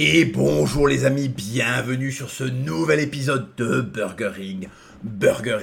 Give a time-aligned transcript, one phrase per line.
[0.00, 4.68] Et bonjour les amis, bienvenue sur ce nouvel épisode de Burger Ring.
[5.02, 5.58] Burger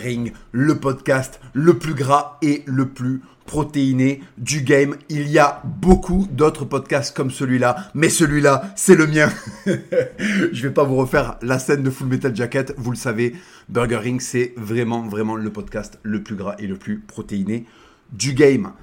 [0.52, 4.98] le podcast le plus gras et le plus protéiné du game.
[5.08, 9.30] Il y a beaucoup d'autres podcasts comme celui-là, mais celui-là, c'est le mien.
[9.68, 13.36] Je vais pas vous refaire la scène de Full Metal Jacket, vous le savez,
[13.70, 17.64] Burger Ring, c'est vraiment, vraiment le podcast le plus gras et le plus protéiné
[18.12, 18.74] du game.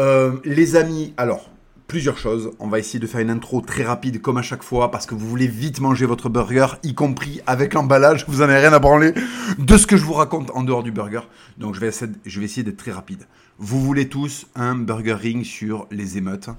[0.00, 1.52] Euh, les amis, alors,
[1.86, 2.50] plusieurs choses.
[2.58, 5.14] On va essayer de faire une intro très rapide comme à chaque fois parce que
[5.14, 8.24] vous voulez vite manger votre burger, y compris avec l'emballage.
[8.28, 9.12] Vous en avez rien à branler
[9.58, 11.20] de ce que je vous raconte en dehors du burger.
[11.58, 13.26] Donc je vais essayer, je vais essayer d'être très rapide.
[13.58, 16.50] Vous voulez tous un Burger Ring sur les émeutes.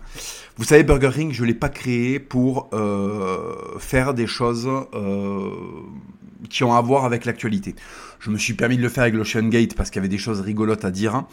[0.58, 5.52] Vous savez, Burger Ring, je ne l'ai pas créé pour euh, faire des choses euh,
[6.50, 7.76] qui ont à voir avec l'actualité.
[8.20, 10.18] Je me suis permis de le faire avec l'Ocean Gate parce qu'il y avait des
[10.18, 11.24] choses rigolotes à dire.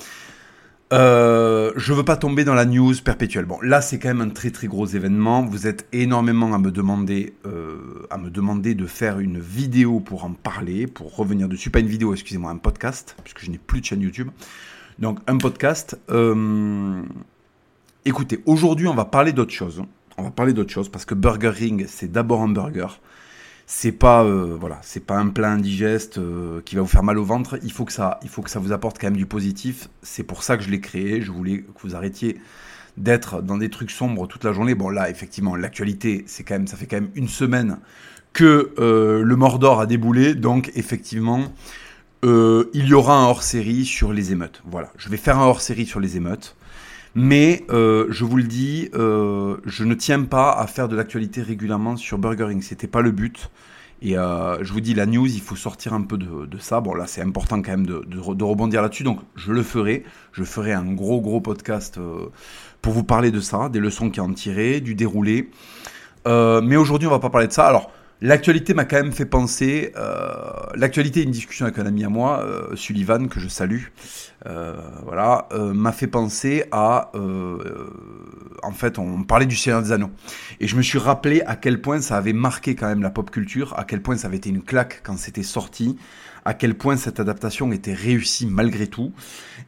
[0.92, 3.58] Euh, je veux pas tomber dans la news perpétuellement.
[3.62, 5.42] Là, c'est quand même un très très gros événement.
[5.42, 10.24] Vous êtes énormément à me demander, euh, à me demander de faire une vidéo pour
[10.24, 11.70] en parler, pour revenir dessus.
[11.70, 14.28] Pas une vidéo, excusez-moi, un podcast, puisque je n'ai plus de chaîne YouTube.
[14.98, 15.98] Donc un podcast.
[16.10, 17.02] Euh,
[18.04, 19.82] écoutez, aujourd'hui, on va parler d'autre chose.
[20.16, 22.86] On va parler d'autre chose parce que Burger Ring, c'est d'abord un burger
[23.66, 27.18] c'est pas euh, voilà, c'est pas un plat indigeste euh, qui va vous faire mal
[27.18, 27.58] au ventre.
[27.62, 28.20] Il faut que ça,
[28.56, 29.88] vous apporte quand même du positif.
[30.02, 31.22] C'est pour ça que je l'ai créé.
[31.22, 32.40] Je voulais que vous arrêtiez
[32.96, 34.74] d'être dans des trucs sombres toute la journée.
[34.74, 37.78] Bon là, effectivement, l'actualité, c'est quand même, ça fait quand même une semaine
[38.32, 40.34] que euh, le Mordor a déboulé.
[40.34, 41.52] Donc effectivement,
[42.22, 44.62] il y aura un hors-série sur les émeutes.
[44.64, 46.56] Voilà, je vais faire un hors-série sur les émeutes.
[47.14, 51.42] Mais euh, je vous le dis, euh, je ne tiens pas à faire de l'actualité
[51.42, 52.62] régulièrement sur Burger King.
[52.62, 53.50] C'était pas le but.
[54.02, 56.80] Et euh, je vous dis, la news, il faut sortir un peu de, ça.
[56.80, 59.04] Bon, là, c'est important quand même de, de, rebondir là-dessus.
[59.04, 60.04] Donc, je le ferai.
[60.32, 62.00] Je ferai un gros, gros podcast
[62.82, 65.50] pour vous parler de ça, des leçons qui en tiré, du déroulé.
[66.26, 67.66] mais aujourd'hui, on va pas parler de ça.
[67.66, 69.92] Alors, L'actualité m'a quand même fait penser.
[69.96, 70.38] Euh,
[70.76, 73.86] l'actualité, une discussion avec un ami à moi, euh, Sullivan, que je salue,
[74.46, 77.10] euh, voilà, m'a fait penser à.
[78.62, 80.10] en fait, on parlait du Seigneur des Anneaux.
[80.60, 83.30] Et je me suis rappelé à quel point ça avait marqué quand même la pop
[83.30, 85.96] culture, à quel point ça avait été une claque quand c'était sorti,
[86.44, 89.12] à quel point cette adaptation était réussie malgré tout,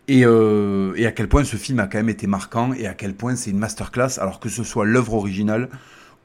[0.09, 3.15] et, et à quel point ce film a quand même été marquant, et à quel
[3.15, 5.69] point c'est une masterclass, alors que ce soit l'œuvre originale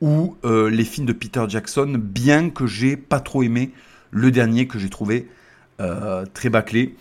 [0.01, 3.71] ou euh, les films de Peter Jackson, bien que j'ai pas trop aimé
[4.11, 5.27] le dernier que j'ai trouvé
[5.79, 6.95] euh, très bâclé.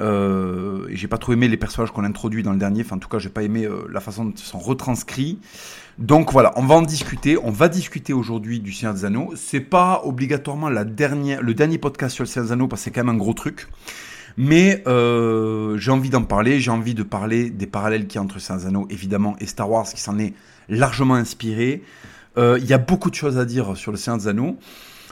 [0.00, 2.82] Euh, j'ai pas trop aimé les personnages qu'on a introduits dans le dernier.
[2.82, 5.38] Enfin, en tout cas, j'ai pas aimé euh, la façon dont ils sont retranscrits.
[5.98, 7.38] Donc voilà, on va en discuter.
[7.38, 9.30] On va discuter aujourd'hui du Seigneur des.
[9.36, 12.90] C'est pas obligatoirement la dernière, le dernier podcast sur le Seigneur des parce que c'est
[12.90, 13.68] quand même un gros truc.
[14.36, 16.58] Mais euh, j'ai envie d'en parler.
[16.58, 19.70] J'ai envie de parler des parallèles qu'il y a entre Seigneur des évidemment, et Star
[19.70, 20.34] Wars, qui s'en est
[20.68, 21.82] largement inspiré.
[22.36, 24.56] Euh, il y a beaucoup de choses à dire sur le Seigneur des Anneaux.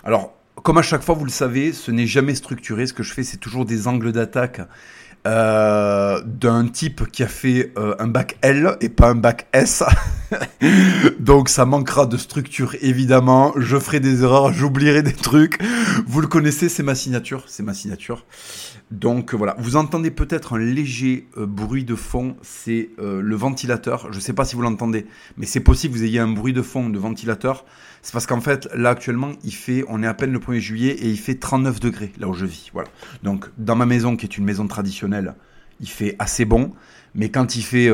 [0.05, 2.87] Alors, comme à chaque fois, vous le savez, ce n'est jamais structuré.
[2.87, 4.61] Ce que je fais, c'est toujours des angles d'attaque
[5.25, 9.85] euh, d'un type qui a fait euh, un bac L et pas un bac S.
[11.21, 13.53] Donc ça manquera de structure évidemment.
[13.57, 15.63] Je ferai des erreurs, j'oublierai des trucs.
[16.09, 18.27] Vous le connaissez, c'est ma signature, c'est ma signature.
[18.93, 24.13] Donc voilà, vous entendez peut-être un léger euh, bruit de fond, c'est euh, le ventilateur.
[24.13, 25.07] Je ne sais pas si vous l'entendez,
[25.39, 27.65] mais c'est possible que vous ayez un bruit de fond de ventilateur.
[28.03, 30.91] C'est parce qu'en fait, là actuellement, il fait, on est à peine le 1er juillet
[30.91, 32.69] et il fait 39 degrés là où je vis.
[32.75, 32.91] Voilà.
[33.23, 35.37] Donc dans ma maison, qui est une maison traditionnelle,
[35.81, 36.73] il fait assez bon.
[37.15, 37.91] Mais quand il fait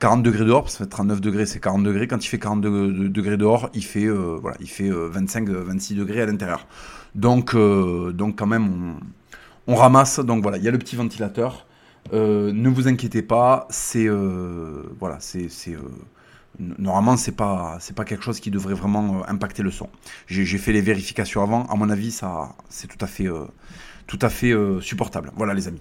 [0.00, 2.60] 40 euh, degrés dehors, parce que 39 degrés c'est 40 degrés, quand il fait 40
[2.60, 6.66] degrés dehors, il fait, voilà, il fait 25-26 degrés à l'intérieur.
[7.14, 8.96] Donc, donc quand même, on
[9.66, 11.66] on ramasse, donc voilà, il y a le petit ventilateur.
[12.12, 15.78] Euh, ne vous inquiétez pas, c'est euh, voilà, c'est euh,
[16.58, 19.88] normalement c'est pas c'est pas quelque chose qui devrait vraiment impacter le son.
[20.26, 23.28] J'ai fait les vérifications avant, à mon avis ça c'est tout à fait
[24.06, 25.30] tout à fait supportable.
[25.36, 25.80] Voilà les amis.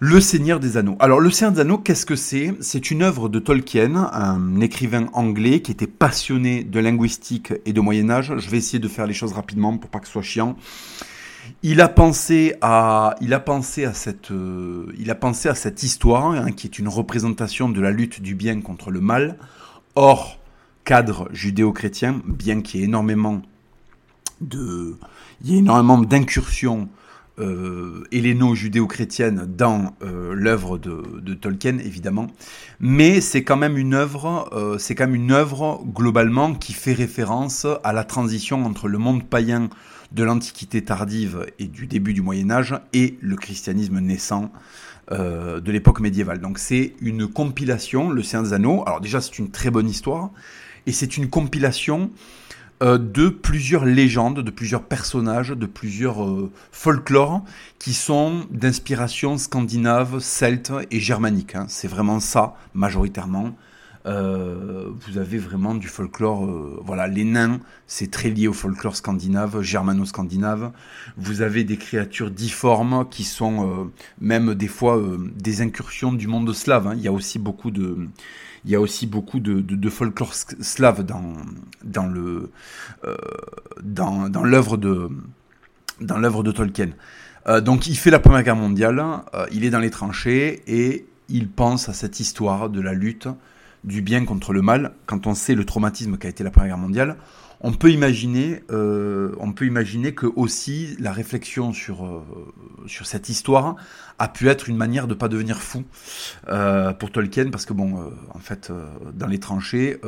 [0.00, 0.96] Le Seigneur des Anneaux.
[0.98, 2.52] Alors, Le Seigneur des Anneaux, qu'est-ce que c'est?
[2.60, 7.80] C'est une œuvre de Tolkien, un écrivain anglais qui était passionné de linguistique et de
[7.80, 8.34] Moyen Âge.
[8.36, 10.56] Je vais essayer de faire les choses rapidement pour pas que ce soit chiant.
[11.62, 13.16] Il a pensé à,
[13.94, 19.38] cette, histoire hein, qui est une représentation de la lutte du bien contre le mal,
[19.94, 20.38] hors
[20.84, 23.40] cadre judéo-chrétien, bien qu'il y ait énormément
[24.40, 24.96] de,
[25.48, 26.88] énormément d'incursions
[27.40, 32.28] euh, helléno-judéo-chrétiennes dans euh, l'œuvre de, Tolkien, évidemment,
[32.78, 38.04] mais c'est quand euh, c'est quand même une œuvre globalement qui fait référence à la
[38.04, 39.68] transition entre le monde païen
[40.14, 44.52] de l'Antiquité tardive et du début du Moyen Âge et le christianisme naissant
[45.10, 46.40] euh, de l'époque médiévale.
[46.40, 48.84] Donc c'est une compilation, le Seigneur des Anneaux.
[48.86, 50.30] Alors déjà c'est une très bonne histoire
[50.86, 52.10] et c'est une compilation
[52.82, 57.44] euh, de plusieurs légendes, de plusieurs personnages, de plusieurs euh, folklores
[57.78, 61.56] qui sont d'inspiration scandinave, celte et germanique.
[61.56, 61.66] Hein.
[61.68, 63.56] C'est vraiment ça, majoritairement.
[64.06, 66.44] Euh, vous avez vraiment du folklore.
[66.44, 70.72] Euh, voilà, les nains, c'est très lié au folklore scandinave, germano-scandinave.
[71.16, 73.84] Vous avez des créatures difformes qui sont euh,
[74.20, 75.00] même des fois
[75.36, 76.86] des incursions du monde slave.
[76.86, 76.94] Hein.
[76.96, 78.08] Il y a aussi beaucoup de,
[78.64, 81.32] il y a aussi beaucoup de, folklore slave dans
[81.82, 82.50] dans le
[83.82, 85.08] dans, dans l'œuvre de
[86.00, 86.90] dans l'œuvre de Tolkien.
[87.62, 89.02] donc il fait la Première Guerre mondiale,
[89.52, 93.28] il est dans les tranchées et il pense à cette histoire de la lutte
[93.84, 96.78] du bien contre le mal, quand on sait le traumatisme qu'a été la Première Guerre
[96.78, 97.16] mondiale,
[97.66, 102.22] on peut imaginer, euh, on peut imaginer que aussi la réflexion sur euh,
[102.86, 103.76] sur cette histoire
[104.18, 105.82] a pu être une manière de pas devenir fou
[106.48, 108.70] euh, pour Tolkien, parce que bon, en fait,
[109.14, 109.98] dans les tranchées,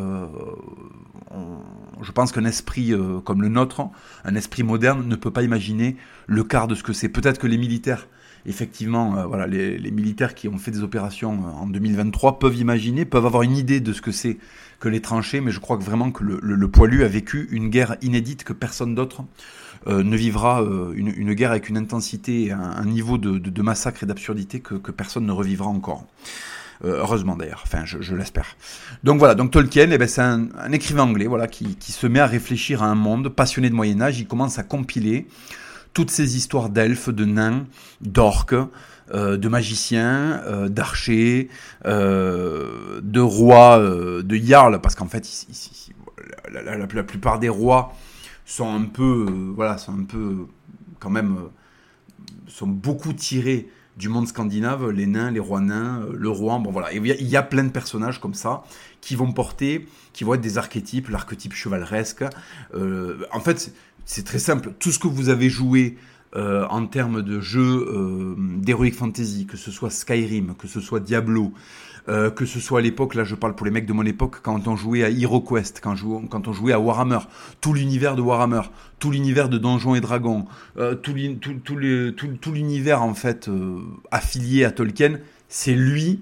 [2.03, 2.93] je pense qu'un esprit
[3.25, 3.89] comme le nôtre,
[4.25, 5.97] un esprit moderne, ne peut pas imaginer
[6.27, 7.09] le quart de ce que c'est.
[7.09, 8.07] Peut-être que les militaires
[8.47, 13.05] effectivement, euh, voilà, les, militaires qui ont fait des opérations euh, en 2023 peuvent imaginer,
[13.05, 14.39] peuvent avoir une idée de ce que c'est
[14.81, 17.97] que les tranchées, mais je crois que vraiment que le, poilu a vécu une guerre
[18.03, 19.25] inédite que personne d'autre
[19.87, 20.63] euh, ne vivra,
[20.95, 25.33] une, guerre avec une intensité, un, un niveau de, massacre et d'absurdité que, personne ne
[25.33, 26.05] revivra encore.
[26.85, 28.55] heureusement d'ailleurs, enfin je, l'espère.
[29.03, 32.21] Donc voilà, donc Tolkien, eh ben, c'est un, écrivain anglais voilà, qui, qui se met
[32.21, 35.27] à réfléchir à un monde passionné de Moyen Âge, il commence à compiler
[35.97, 37.65] toutes ces histoires d'elfes, de nains,
[38.03, 38.55] d'orques,
[39.15, 41.49] euh, de magiciens, euh, d'archers,
[41.87, 45.27] euh, de rois, de jarls, parce qu'en fait,
[46.53, 47.95] la, plupart des rois
[48.45, 50.49] sont un peu, voilà, sont un peu,
[50.99, 51.39] quand même,
[52.47, 56.93] sont beaucoup tirés du monde scandinave, les nains, les rois nains, le roi, bon voilà,
[56.93, 58.65] il y, a, plein de personnages comme ça
[59.01, 62.23] qui vont porter, qui vont être des archétypes, l'archétype chevaleresque.
[62.75, 63.73] en fait,
[64.07, 64.73] c'est très simple.
[64.79, 65.97] Tout ce que vous avez joué
[66.37, 71.01] euh, en termes de jeux euh, d'Heroic Fantasy, que ce soit Skyrim, que ce soit
[71.01, 71.53] Diablo,
[72.09, 74.41] euh, que ce soit à l'époque, là je parle pour les mecs de mon époque,
[74.43, 75.97] quand on jouait à HeroQuest, quand,
[76.31, 77.19] quand on jouait à Warhammer,
[77.61, 78.63] tout l'univers de Warhammer,
[79.01, 80.47] tout l'univers de Donjons et Dragons,
[81.03, 83.51] tout, l'univers en fait
[84.13, 85.19] affilié à Tolkien,
[85.49, 86.21] c'est lui,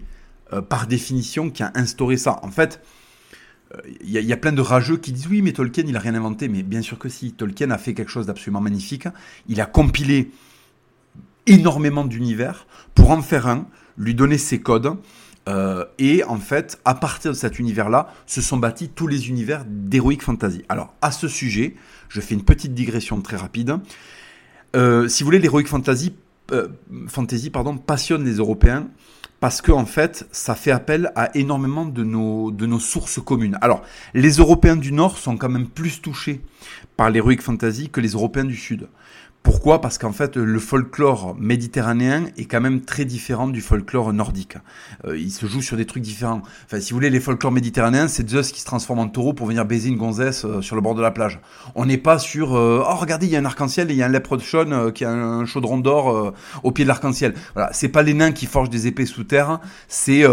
[0.69, 2.41] par définition, qui a instauré ça.
[2.43, 2.81] En fait,
[4.01, 6.49] il y, a plein de rageux qui disent oui, mais Tolkien, il a rien inventé.
[6.49, 7.33] Mais bien sûr que si.
[7.33, 9.09] Tolkien a fait quelque chose d'absolument magnifique.
[9.49, 10.31] Il a compilé
[11.47, 13.67] énormément d'univers pour en faire un,
[13.99, 14.97] lui donner ses codes.
[15.49, 19.65] Euh, et en fait, à partir de cet univers-là, se sont bâtis tous les univers
[19.69, 20.65] d'Heroic Fantasy.
[20.69, 21.77] Alors, à ce sujet,
[22.09, 23.79] je fais une petite digression très rapide.
[24.75, 26.15] Euh, si vous voulez, l'Heroic Fantasy,
[26.53, 26.69] euh,
[27.87, 28.89] passionne les Européens
[29.45, 33.59] parce que en fait, ça fait appel à énormément de nos, sources communes.
[33.61, 33.83] Alors,
[34.15, 36.41] les Européens du Nord sont quand même plus touchés
[36.97, 38.89] par l'heroic fantasy que les Européens du Sud.
[39.45, 39.83] Pourquoi?
[39.83, 44.57] Parce qu'en fait, le folklore méditerranéen est quand même très différent du folklore nordique.
[45.07, 46.41] Euh, il se joue sur des trucs différents.
[46.65, 49.47] Enfin, si vous voulez, les folklores méditerranéens, c'est Zeus qui se transforme en taureau pour
[49.47, 51.41] venir baiser une gonzesse euh, sur le bord de la plage.
[51.75, 54.03] On n'est pas sur euh, oh regardez, il y a un arc-en-ciel et il y
[54.03, 56.33] a un leprechaun qui a un chaudron d'or
[56.63, 57.35] au pied de l'arc-en-ciel.
[57.53, 59.61] Voilà, c'est pas les nains qui forgent des épées sous terre.
[59.89, 60.25] C'est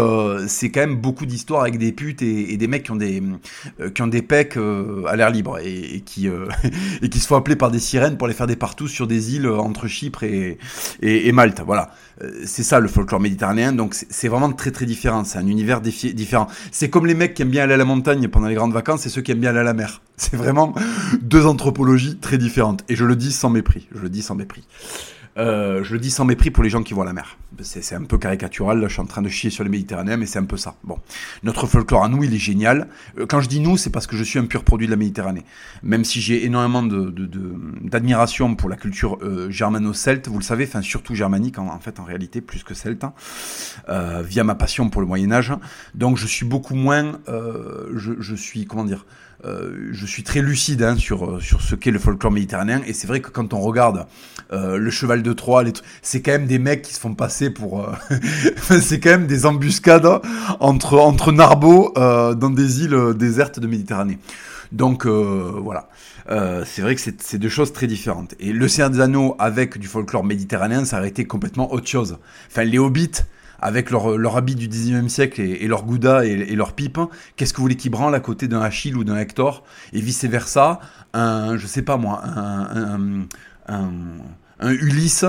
[0.46, 3.22] c'est quand même beaucoup d'histoires avec des putes et, des mecs qui ont des
[3.94, 6.28] qui ont des pecs à l'air libre et, qui
[7.02, 9.36] et qui se font appeler par des sirènes pour les faire des partout sur des
[9.36, 10.58] îles entre Chypre et,
[11.00, 11.62] et, Malte.
[11.64, 11.90] Voilà,
[12.22, 13.72] euh, c'est ça le folklore méditerranéen.
[13.72, 15.24] Donc c'est vraiment très très différent.
[15.24, 16.46] C'est un univers différent.
[16.70, 19.06] C'est comme les mecs qui aiment bien aller à la montagne pendant les grandes vacances
[19.06, 20.02] et ceux qui aiment bien aller à la mer.
[20.16, 20.74] C'est vraiment
[21.20, 22.84] deux anthropologies très différentes.
[22.88, 23.88] Et je le dis sans mépris.
[23.94, 24.64] Je le dis sans mépris.
[25.38, 27.38] Euh, je le dis sans mépris pour les gens qui voient la mer.
[27.60, 30.26] C'est un peu caricatural, là je suis en train de chier sur les Méditerranéens, mais
[30.26, 30.74] c'est un peu ça.
[30.84, 30.98] Bon,
[31.42, 32.88] notre folklore à nous, il est génial.
[33.18, 34.96] Euh, quand je dis nous, c'est parce que je suis un pur produit de la
[34.96, 35.44] Méditerranée.
[35.82, 40.64] Même si j'ai énormément d'admiration de, de, pour la culture euh, germano-celte, vous le savez,
[40.64, 43.12] enfin surtout germanique en, fait, en réalité, plus que celte, hein,
[43.88, 45.52] euh, via ma passion pour le Moyen-Âge.
[45.94, 49.06] Donc je suis beaucoup moins, euh, je, je suis, comment dire,
[49.44, 52.80] euh, je suis très lucide hein, sur, euh, sur ce qu'est le folklore méditerranéen.
[52.86, 54.06] Et c'est vrai que quand on regarde
[54.52, 55.64] euh, le cheval de Troie,
[56.00, 57.88] c'est quand même des mecs qui se font passer pour...
[58.80, 60.08] c'est quand même des embuscades
[60.60, 64.18] entre, entre Narbo dans des îles désertes de Méditerranée.
[64.70, 65.88] Donc voilà.
[66.64, 68.34] c'est vrai que c'est deux choses très différentes.
[68.40, 72.18] Et le Seigneur des Anneaux avec du folklore méditerranéen, ça aurait été complètement autre chose.
[72.50, 73.22] Enfin, les hobbits,
[73.62, 76.98] avec leur, leur habit du 19e siècle et, leur gouda et, leur pipe,
[77.36, 80.24] qu'est-ce que vous voulez qu'ils branlent à côté d'un Achille ou d'un Hector et vice
[80.24, 80.80] versa,
[81.14, 83.26] un, je sais pas moi, un,
[83.68, 83.88] un,
[84.60, 85.24] un, Ulysse,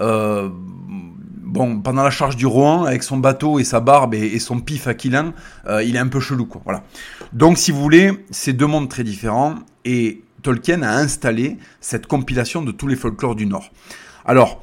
[0.00, 4.60] euh, bon, pendant la charge du Rohan, avec son bateau et sa barbe et, son
[4.60, 5.34] pif aquilin,
[5.66, 6.62] euh, il est un peu chelou, quoi.
[6.64, 6.84] Voilà.
[7.32, 12.62] Donc, si vous voulez, c'est deux mondes très différents et Tolkien a installé cette compilation
[12.62, 13.70] de tous les folklores du Nord.
[14.24, 14.62] Alors,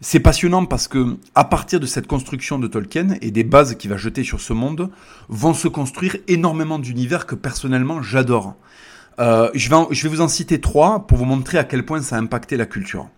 [0.00, 3.90] c'est passionnant parce que à partir de cette construction de Tolkien et des bases qu'il
[3.90, 4.90] va jeter sur ce monde,
[5.28, 8.56] vont se construire énormément d'univers que personnellement j'adore.
[9.18, 12.18] Euh, je, vais vous en citer trois pour vous montrer à quel point ça a
[12.18, 13.08] impacté la culture.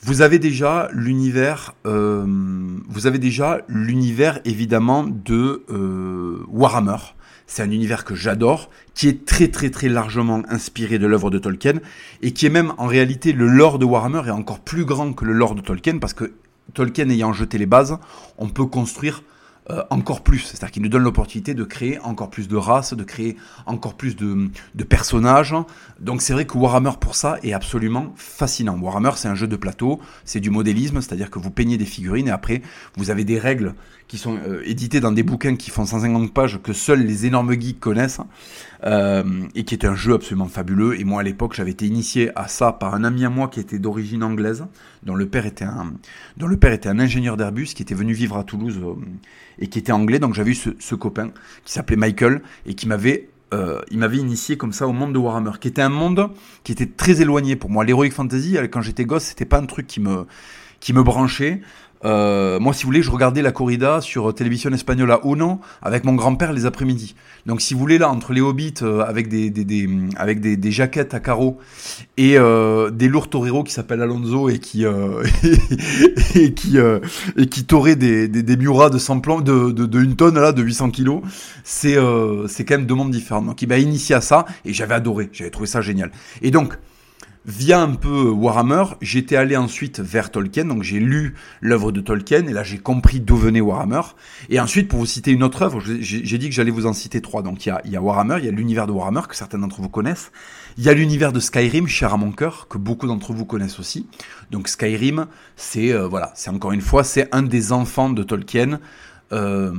[0.00, 2.24] Vous avez déjà l'univers, euh,
[2.88, 6.96] vous avez déjà l'univers évidemment de euh, Warhammer.
[7.46, 11.38] C'est un univers que j'adore, qui est très très très largement inspiré de l'œuvre de
[11.38, 11.80] Tolkien,
[12.22, 15.24] et qui est même en réalité le lore de Warhammer est encore plus grand que
[15.24, 16.32] le lore de Tolkien, parce que
[16.72, 17.98] Tolkien ayant jeté les bases,
[18.38, 19.22] on peut construire
[19.70, 20.40] euh, encore plus.
[20.40, 24.14] C'est-à-dire qu'il nous donne l'opportunité de créer encore plus de races, de créer encore plus
[24.14, 25.54] de, de personnages.
[26.00, 28.78] Donc c'est vrai que Warhammer pour ça est absolument fascinant.
[28.78, 32.28] Warhammer c'est un jeu de plateau, c'est du modélisme, c'est-à-dire que vous peignez des figurines
[32.28, 32.60] et après
[32.98, 33.74] vous avez des règles
[34.08, 37.58] qui sont euh, éditées dans des bouquins qui font 150 pages que seuls les énormes
[37.58, 38.20] geeks connaissent
[38.84, 39.22] euh,
[39.54, 41.00] et qui est un jeu absolument fabuleux.
[41.00, 43.60] Et moi à l'époque j'avais été initié à ça par un ami à moi qui
[43.60, 44.66] était d'origine anglaise,
[45.02, 45.94] dont le père était un,
[46.36, 48.80] dont le père était un ingénieur d'Airbus qui était venu vivre à Toulouse
[49.58, 50.18] et qui était anglais.
[50.18, 51.30] Donc j'avais eu ce, copain
[51.64, 55.18] qui s'appelait Michael et qui m'avait euh, il m'avait initié comme ça au monde de
[55.18, 56.30] Warhammer, qui était un monde
[56.64, 57.84] qui était très éloigné pour moi.
[57.84, 60.26] L'heroic fantasy, quand j'étais gosse, c'était pas un truc qui me
[60.84, 61.62] qui me branchait.
[62.04, 66.04] Euh, moi, si vous voulez, je regardais la corrida sur télévision espagnole à Uno avec
[66.04, 67.14] mon grand-père les après-midi.
[67.46, 70.56] Donc, si vous voulez, là, entre les hobbits euh, avec des, des, des avec des,
[70.56, 71.58] des, jaquettes à carreaux
[72.16, 75.24] et euh, des lourds toreros qui s'appellent Alonso et qui euh,
[76.34, 77.00] et qui euh,
[77.36, 80.38] et qui toraient des, des, des muras de 100 plans de, de, de, une tonne
[80.38, 81.22] là de 800 kilos,
[81.62, 81.96] c'est
[82.48, 83.42] c'est quand même deux mondes différents.
[83.42, 86.10] Donc, il m'a initié à ça et j'avais adoré, j'avais trouvé ça génial.
[86.42, 86.76] Et donc
[87.46, 92.46] via un peu Warhammer, j'étais allé ensuite vers Tolkien, donc j'ai lu l'œuvre de Tolkien,
[92.46, 94.00] et là j'ai compris d'où venait Warhammer.
[94.48, 97.20] Et ensuite, pour vous citer une autre œuvre, j'ai dit que j'allais vous en citer
[97.20, 97.42] trois.
[97.42, 99.80] Donc il y a, a Warhammer, il y a l'univers de Warhammer, que certains d'entre
[99.80, 100.32] vous connaissent.
[100.78, 103.78] Il y a l'univers de Skyrim, cher à mon cœur, que beaucoup d'entre vous connaissent
[103.78, 104.06] aussi.
[104.50, 108.80] Donc Skyrim, c'est euh, voilà, c'est encore une fois, c'est un des enfants de Tolkien.
[109.32, 109.72] Euh,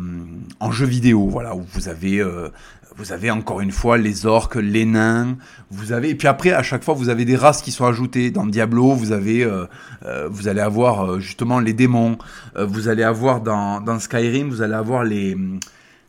[0.59, 2.49] en jeu vidéo, voilà, où vous avez euh,
[2.97, 5.37] vous avez encore une fois les orques, les nains,
[5.69, 8.31] vous avez et puis après à chaque fois vous avez des races qui sont ajoutées
[8.31, 9.65] dans Diablo, vous avez euh,
[10.05, 12.17] euh vous allez avoir euh, justement les démons,
[12.55, 15.37] euh, vous allez avoir dans, dans Skyrim, vous allez avoir les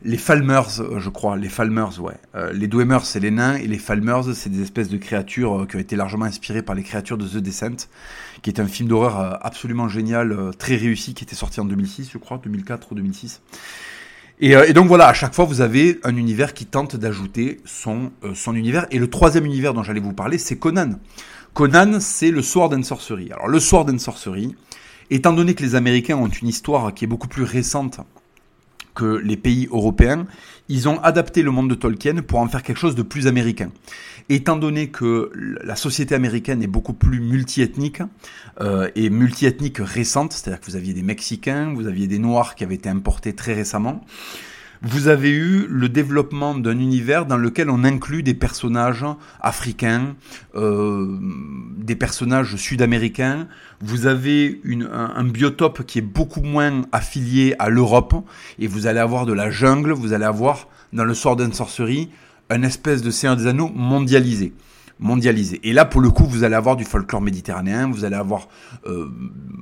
[0.03, 2.13] les Falmers, je crois, les Falmers, ouais.
[2.53, 5.79] les Dwemers, c'est les nains, et les Falmers, c'est des espèces de créatures qui ont
[5.79, 7.89] été largement inspirées par les créatures de The Descent,
[8.43, 12.19] qui est un film d'horreur absolument génial, très réussi, qui était sorti en 2006, je
[12.19, 13.41] crois, 2004 ou 2006.
[14.43, 18.11] Euh, et, donc voilà, à chaque fois, vous avez un univers qui tente d'ajouter son,
[18.23, 18.85] euh, son univers.
[18.91, 20.99] Et le troisième univers dont j'allais vous parler, c'est Conan.
[21.53, 23.31] Conan, c'est le Sword and Sorcery.
[23.31, 24.55] Alors le Sword and Sorcery,
[25.09, 27.99] étant donné que les Américains ont une histoire qui est beaucoup plus récente
[28.97, 30.25] que les pays européens,
[30.69, 33.69] ils ont adapté le monde de Tolkien pour en faire quelque chose de plus américain.
[34.27, 35.31] Étant donné que
[35.63, 38.01] la société américaine est beaucoup plus multiethnique
[38.59, 42.63] euh, et multiethnique récente, c'est-à-dire que vous aviez des Mexicains, vous aviez des Noirs qui
[42.63, 44.03] avaient été importés très récemment,
[44.81, 49.05] vous avez eu le développement d'un univers dans lequel on inclut des personnages
[49.41, 50.15] africains,
[50.55, 51.17] euh,
[51.77, 53.47] des personnages sud-américains.
[53.81, 58.15] Vous avez un, biotope qui est beaucoup moins affilié à l'Europe,
[58.59, 62.09] et vous allez avoir de la jungle, vous allez avoir dans le Sword and Sorcery
[62.49, 64.53] un espèce de Seigneur des Anneaux mondialisé
[64.99, 65.59] mondialisé.
[65.63, 68.47] Et là, pour le coup, vous allez avoir du folklore méditerranéen, vous allez avoir
[68.85, 69.07] euh,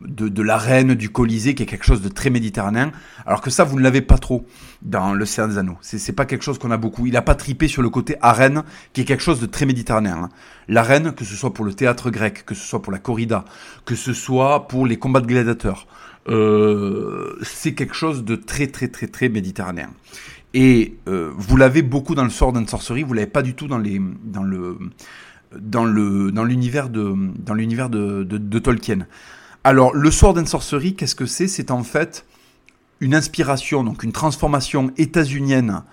[0.06, 2.92] de, de la reine, du Colisée, qui est quelque chose de très méditerranéen,
[3.25, 4.46] alors que ça, vous ne l'avez pas trop
[4.82, 5.77] dans le Seigneur des Anneaux.
[5.82, 7.06] C'est, c'est pas quelque chose qu'on a beaucoup.
[7.06, 8.63] Il a pas tripé sur le côté arène,
[8.94, 10.24] qui est quelque chose de très méditerranéen.
[10.24, 10.30] Hein.
[10.68, 13.46] L'arène, que ce soit pour le théâtre grec, que ce soit pour la corrida,
[13.86, 15.88] que ce soit pour les combats de gladiateurs,
[16.27, 19.89] euh, c'est quelque chose de très très très très méditerranéen.
[20.54, 23.68] Et euh, vous l'avez beaucoup dans le Sword and Sorcery, vous l'avez pas du tout
[23.68, 24.77] dans les dans le
[25.58, 29.08] dans l'univers de dans l'univers de, de, Tolkien.
[29.64, 31.48] Alors le Sword and Sorcery, qu'est-ce que c'est?
[31.48, 32.25] C'est en fait
[33.00, 35.84] une inspiration, donc une transformation états-unienne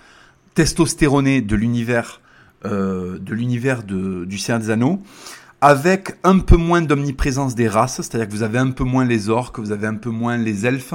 [0.55, 2.21] testostéronée de l'univers
[2.65, 5.03] euh, de l'univers du Seigneur des Anneaux,
[5.61, 9.29] avec un peu moins d'omniprésence des races, c'est-à-dire que vous avez un peu moins les
[9.29, 10.95] orques, vous avez un peu moins les elfes,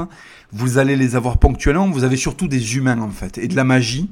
[0.52, 3.64] vous allez les avoir ponctuellement, vous avez surtout des humains en fait, et de la
[3.64, 4.10] magie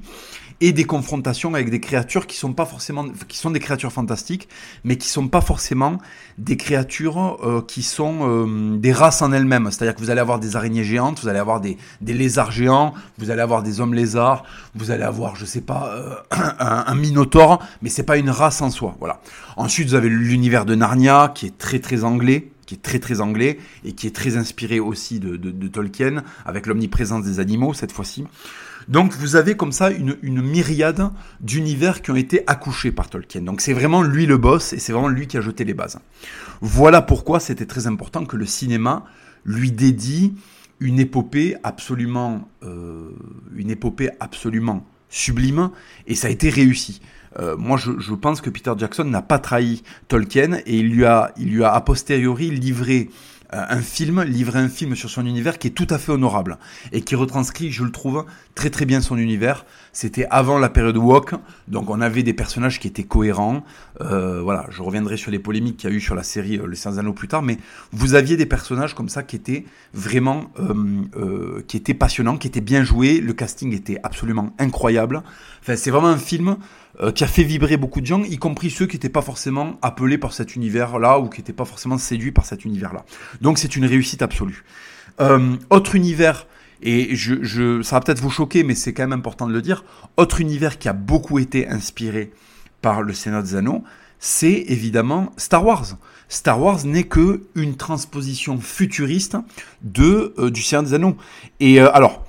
[0.62, 4.48] et des confrontations avec des créatures qui sont pas forcément, qui sont des créatures fantastiques,
[4.84, 5.98] mais qui sont pas forcément
[6.38, 9.70] des créatures euh, qui sont euh, des races en elles-mêmes.
[9.72, 12.94] C'est-à-dire que vous allez avoir des araignées géantes, vous allez avoir des, des lézards géants,
[13.18, 14.44] vous allez avoir des hommes lézards,
[14.76, 16.16] vous allez avoir, je sais pas, euh,
[16.60, 18.96] un, un, minotaure, mais c'est pas une race en soi.
[19.00, 19.22] Voilà.
[19.58, 23.22] Ensuite, vous avez l'univers de Narnia qui est très très anglais qui est très très
[23.22, 27.76] anglais et qui est très inspiré aussi de, de, de Tolkien avec l'omniprésence des animaux
[27.76, 28.26] cette fois-ci.
[28.88, 31.10] Donc vous avez comme ça une, une myriade
[31.42, 33.42] d'univers qui ont été accouchés par Tolkien.
[33.42, 36.00] Donc c'est vraiment lui le boss et c'est vraiment lui qui a jeté les bases.
[36.62, 39.06] Voilà pourquoi c'était très important que le cinéma
[39.46, 40.34] lui dédie
[40.80, 43.12] une épopée absolument, euh,
[43.56, 45.72] une épopée absolument sublime
[46.08, 47.02] et ça a été réussi.
[47.40, 51.06] Euh, moi, je, je, pense que Peter Jackson n'a pas trahi Tolkien et il lui
[51.06, 53.10] a, il lui a a posteriori livré
[53.56, 56.58] un film, livrer un film sur son univers qui est tout à fait honorable
[56.92, 59.66] et qui retranscrit, je le trouve, très très bien son univers.
[59.94, 61.34] C'était avant la période Walk,
[61.68, 63.64] donc on avait des personnages qui étaient cohérents.
[64.02, 66.68] Euh, voilà, je reviendrai sur les polémiques qu'il y a eu sur la série euh,
[66.68, 67.58] Les 100 anneaux plus tard, mais
[67.92, 70.74] vous aviez des personnages comme ça qui étaient vraiment, euh,
[71.18, 73.22] euh, qui étaient passionnants, qui étaient bien joués.
[73.22, 75.24] Le casting était absolument incroyable.
[75.62, 76.58] Enfin, c'est vraiment un film
[77.02, 79.78] euh, qui a fait vibrer beaucoup de gens, y compris ceux qui n'étaient pas forcément
[79.82, 83.06] appelés par cet univers-là ou qui n'étaient pas forcément séduits par cet univers-là.
[83.42, 84.64] Donc c'est une réussite absolue.
[85.20, 86.48] Euh, autre univers,
[86.82, 89.62] et je, je, ça va peut-être vous choquer, mais c'est quand même important de le
[89.62, 89.84] dire,
[90.18, 92.32] autre univers qui a beaucoup été inspiré
[92.82, 93.84] par le Sénat des Anneaux,
[94.20, 95.98] c'est évidemment Star Wars.
[96.28, 99.38] Star Wars n'est que une transposition futuriste
[99.84, 101.18] de euh, du Seigneur des Anneaux.
[101.60, 102.25] Et euh, alors,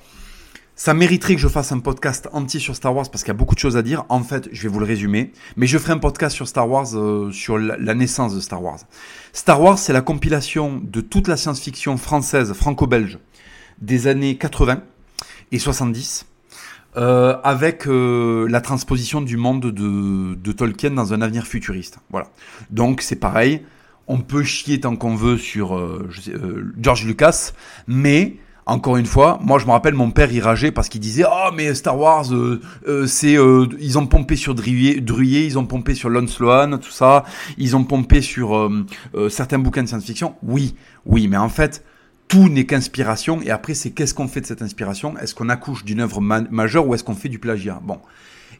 [0.77, 3.37] ça mériterait que je fasse un podcast entier sur Star Wars parce qu'il y a
[3.37, 4.05] beaucoup de choses à dire.
[4.09, 5.33] En fait, je vais vous le résumer.
[5.55, 8.79] Mais je ferai un podcast sur Star Wars, euh, sur la, naissance de Star Wars.
[9.33, 13.17] Star Wars, c'est la compilation de toute la science-fiction française, franco-belge,
[13.81, 14.83] des années 80
[15.51, 16.27] et 70,
[16.95, 21.97] euh, avec euh, la transposition du monde de, de, Tolkien dans un avenir futuriste.
[22.11, 22.27] Voilà.
[22.69, 23.65] Donc, c'est pareil.
[24.05, 25.75] On peut chier tant qu'on veut sur
[26.11, 26.33] je sais,
[26.79, 27.51] George Lucas,
[27.87, 28.37] mais
[28.67, 31.73] encore une fois, moi je me rappelle mon père rageait parce qu'il disait oh mais
[31.73, 36.09] Star Wars euh, euh, c'est euh, ils ont pompé sur Druyer, ils ont pompé sur
[36.09, 37.23] Lon Sloan, tout ça,
[37.57, 40.35] ils ont pompé sur euh, euh, certains bouquins de science-fiction.
[40.43, 41.83] Oui, oui, mais en fait
[42.27, 45.17] tout n'est qu'inspiration et après c'est qu'est-ce qu'on fait de cette inspiration?
[45.17, 47.79] Est-ce qu'on accouche d'une œuvre ma majeure ou est-ce qu'on fait du plagiat?
[47.81, 47.99] Bon.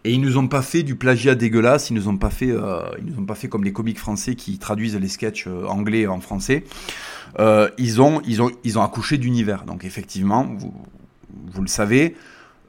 [0.08, 2.80] Et ils nous ont pas fait du plagiat dégueulasse, ils nous ont pas fait, euh,
[2.98, 6.22] ils nous ont pas fait comme les comiques français qui traduisent les sketchs anglais en
[6.22, 6.64] français.
[7.40, 9.66] Euh, ils ont, ils ont, ils ont accouché d'univers.
[9.66, 10.74] Donc effectivement, vous,
[11.52, 12.16] vous le savez,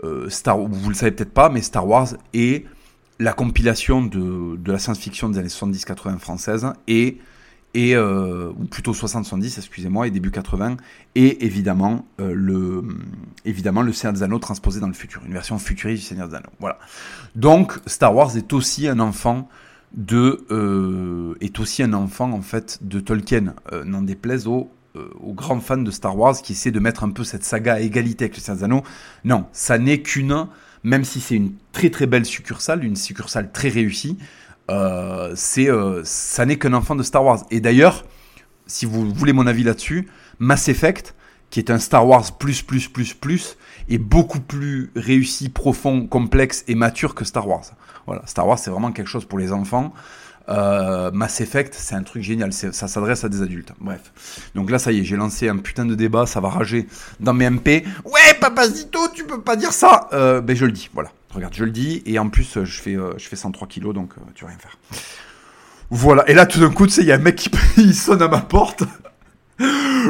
[0.03, 2.65] euh, Star, vous le savez peut-être pas, mais Star Wars est
[3.21, 7.19] la compilation de, de la science-fiction des années 70-80 françaises et
[7.75, 10.77] et euh, ou plutôt 60-70, excusez-moi, et début 80,
[11.15, 12.83] et évidemment euh, le
[13.45, 16.35] évidemment le Seigneur des Anneaux transposé dans le futur, une version futuriste du Seigneur des
[16.37, 16.53] Anneaux.
[16.61, 16.79] Voilà.
[17.35, 19.49] Donc Star Wars est aussi un enfant
[19.95, 25.09] de euh, est aussi un enfant en fait de Tolkien, euh, n'en déplaise aux, euh,
[25.21, 27.81] aux grands fans de Star Wars qui essaient de mettre un peu cette saga à
[27.81, 28.83] égalité avec le Seigneur des Anneaux.
[29.25, 30.47] Non, ça n'est qu'une,
[30.83, 34.19] même si c'est une très très belle succursale, une succursale très réussie,
[34.71, 35.69] euh, c'est
[36.05, 37.45] ça n'est qu'un enfant de Star Wars.
[37.51, 38.05] Et d'ailleurs,
[38.67, 41.15] si vous voulez mon avis là-dessus, Mass Effect,
[41.51, 43.57] qui est un Star Wars plus plus plus plus,
[43.89, 47.65] est beaucoup plus réussi, profond, complexe et mature que Star Wars.
[48.07, 49.93] Voilà, Star Wars c'est vraiment quelque chose pour les enfants.
[50.49, 53.73] Euh, Mass Effect, c'est un truc génial, ça s'adresse à des adultes.
[53.81, 54.01] Bref.
[54.55, 56.87] Donc là, ça y est, j'ai lancé un putain de débat, ça va rager
[57.21, 57.85] dans mes MP.
[58.05, 61.11] Ouais, Papacito, tu peux pas dire ça euh, Ben je le dis, voilà.
[61.31, 64.13] Regarde, je le dis, et en plus, je fais, euh, je fais 103 kilos, donc
[64.17, 64.79] euh, tu vas rien faire.
[65.91, 67.95] Voilà, et là, tout d'un coup, tu sais, il y a un mec qui il
[67.95, 68.85] sonne à ma porte.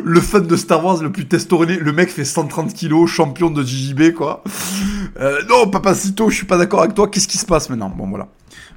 [0.04, 3.62] le fan de Star Wars le plus testoronné, le mec fait 130 kilos, champion de
[3.62, 4.44] JJB, quoi.
[5.20, 7.88] Euh, non, Papacito, je suis pas d'accord avec toi, qu'est-ce qui se passe maintenant?
[7.90, 8.28] Bon, voilà.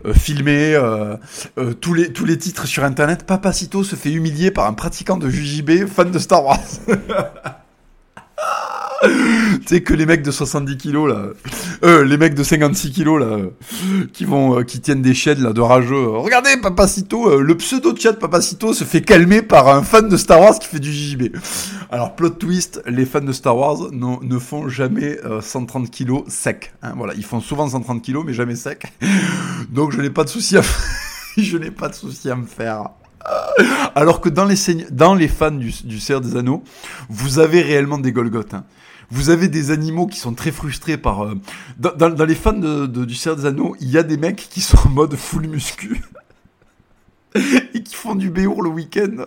[0.06, 1.15] Euh, filmé, euh,
[1.60, 5.17] euh, tous, les, tous les titres sur internet, Papacito se fait humilier par un pratiquant
[5.17, 6.60] de JJB, fan de Star Wars.
[9.02, 11.30] tu sais que les mecs de 70 kilos là,
[11.84, 13.38] euh, les mecs de 56 kilos là,
[14.14, 16.08] qui vont, euh, qui tiennent des chaînes là de rageux.
[16.08, 20.40] Regardez, Papacito, euh, le pseudo chat Papacito se fait calmer par un fan de Star
[20.40, 21.36] Wars qui fait du JJB.
[21.90, 26.74] Alors plot twist, les fans de Star Wars ne font jamais 130 kilos sec.
[26.84, 28.86] Hein, voilà, ils font souvent 130 kilos mais jamais sec.
[29.70, 30.62] Donc je n'ai pas de souci à,
[31.38, 32.90] je n'ai pas de souci à me faire.
[33.96, 34.56] Alors que dans les,
[34.92, 36.64] dans les fans du, du Seigneur des Anneaux,
[37.10, 38.54] vous avez réellement des Golgoths.
[38.54, 38.64] Hein.
[39.12, 41.26] Vous avez des animaux qui sont très frustrés par...
[41.26, 41.36] Euh,
[41.78, 44.89] dans, les fans du Seigneur des Anneaux, il y a des mecs qui sont en
[44.89, 46.02] mode full muscu.
[47.74, 49.26] et qui font du béour le week-end.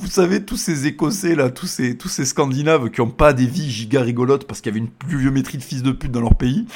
[0.00, 4.00] Vous savez, tous ces Écossais, là, tous ces, Scandinaves qui ont pas des vies giga
[4.00, 6.66] rigolotes parce qu'il y avait une pluviométrie de fils de pute dans leur pays.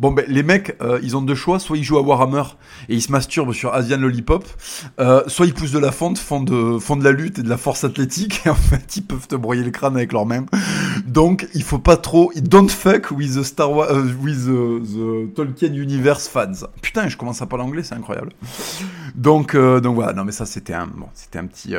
[0.00, 1.58] Bon, ben, les mecs, euh, ils ont deux choix.
[1.58, 2.42] Soit ils jouent à Warhammer
[2.88, 4.46] et ils se masturbent sur Asian Lollipop,
[5.00, 7.84] euh, soit ils poussent de la fonte, font de, la lutte et de la force
[7.84, 10.46] athlétique et en fait, ils peuvent te broyer le crâne avec leurs mains.
[11.06, 15.74] Donc, il faut pas trop, don't fuck with the Star Wars, uh, with the, Tolkien
[15.74, 16.66] Universe fans.
[16.80, 18.32] Putain, je commence à parler anglais, c'est incroyable.
[19.14, 20.14] Donc, euh, donc voilà.
[20.14, 21.74] Non, mais ça, c'était un, c'était un petit,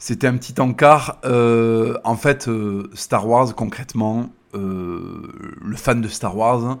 [0.00, 1.18] c'était un petit encart.
[1.24, 6.74] Euh, en fait, euh, Star Wars, concrètement, le fan de Star Wars, euh,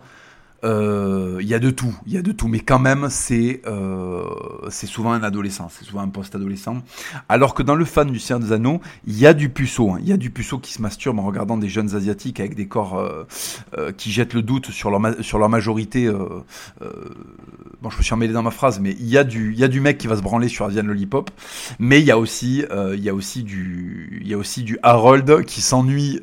[0.62, 4.22] il y a de tout, il y a de tout, mais quand même c'est euh,
[4.68, 6.82] c'est souvent un adolescent, c'est souvent un post-adolescent.
[7.28, 9.98] Alors que dans le fan du Seigneur des Anneaux, il y a du puceau, hein.
[10.00, 12.66] il y a du puceau qui se masturbe en regardant des jeunes asiatiques avec des
[12.66, 16.10] corps euh, qui jettent le doute sur leur sur leur majorité.
[16.10, 19.68] bon, je me suis emmêlé dans ma phrase, mais il y a du y a
[19.68, 21.30] du mec qui va se branler sur Asian Lollipop,
[21.78, 25.44] mais il y a aussi il y a aussi du y a aussi du Harold
[25.44, 26.20] qui s'ennuie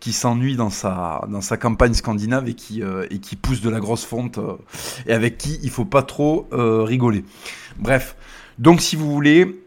[0.00, 3.70] qui s'ennuie dans sa, dans sa campagne scandinave et qui, euh, et qui pousse de
[3.70, 4.56] la grosse fonte euh,
[5.06, 7.24] et avec qui il faut pas trop euh, rigoler.
[7.78, 8.16] Bref,
[8.58, 9.62] donc si vous voulez,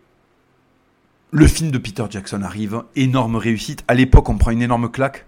[1.32, 3.84] le film de Peter Jackson arrive, énorme réussite.
[3.88, 5.26] À l'époque, on prend une énorme claque.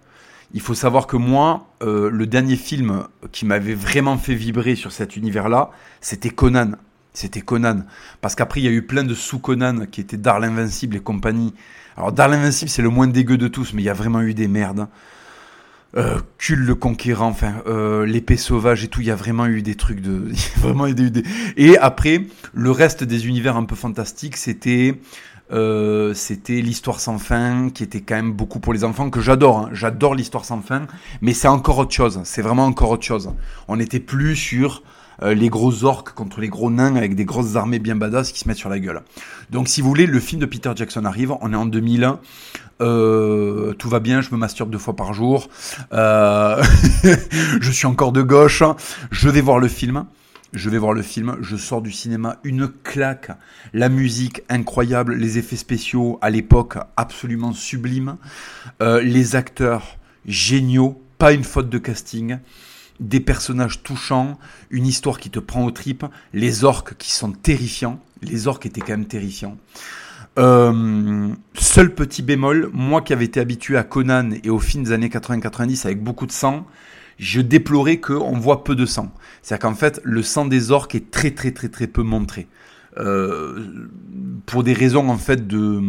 [0.54, 5.16] Il faut savoir que moi, le dernier film qui m'avait vraiment fait vibrer sur cet
[5.16, 6.74] univers-là, c'était Conan.
[7.14, 7.84] C'était Conan.
[8.22, 11.54] Parce qu'après, il y a eu plein de sous-Conan qui étaient Darl Invincible et compagnie,
[11.98, 14.34] alors, dans l'Invincible, c'est le moins dégueu de tous, mais il y a vraiment eu
[14.34, 14.88] des merdes.
[15.96, 19.62] Euh, Cul le conquérant, enfin euh, l'épée sauvage et tout, il y a vraiment eu
[19.62, 21.24] des trucs de, vraiment des...
[21.56, 25.00] Et après, le reste des univers un peu fantastiques, c'était
[25.52, 29.60] euh, c'était l'histoire sans fin, qui était quand même beaucoup pour les enfants, que j'adore.
[29.60, 29.70] Hein.
[29.72, 30.88] J'adore l'histoire sans fin,
[31.22, 32.22] mais c'est encore autre chose.
[32.24, 33.32] C'est vraiment encore autre chose.
[33.68, 34.82] On n'était plus sur
[35.22, 38.40] euh, les gros orques contre les gros nains avec des grosses armées bien badass qui
[38.40, 39.02] se mettent sur la gueule.
[39.50, 42.20] Donc si vous voulez, le film de Peter Jackson arrive, on est en 2001.
[42.82, 45.50] Euh, tout va bien, je me masturbe deux fois par jour.
[45.94, 46.64] Euh,
[47.62, 48.64] je suis encore de gauche.
[49.12, 50.06] Je vais voir le film.
[50.54, 53.32] Je vais voir le film, je sors du cinéma, une claque,
[53.74, 58.18] la musique incroyable, les effets spéciaux à l'époque absolument sublimes,
[58.80, 59.98] les acteurs
[60.28, 62.38] géniaux, pas une faute de casting
[63.00, 64.38] des personnages touchants,
[64.70, 68.00] une histoire qui te prend aux tripes, les orques qui sont terrifiants.
[68.22, 69.58] Les orques étaient quand même terrifiants.
[70.40, 74.92] Euh, seul petit bémol, moi qui avais été habitué à Conan et aux films des
[74.92, 76.66] années 80-90 avec beaucoup de sang,
[77.20, 79.12] je déplorais qu'on voit peu de sang.
[79.42, 82.48] C'est-à-dire qu'en fait, le sang des orques est très très très très peu montré.
[82.98, 83.88] Euh,
[84.46, 85.82] pour des raisons en fait de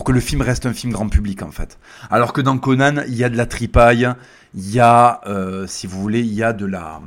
[0.00, 1.78] pour que le film reste un film grand public en fait.
[2.10, 4.08] Alors que dans Conan, il y a de la tripaille,
[4.54, 7.02] il y a, euh, si vous voulez, il y a de la,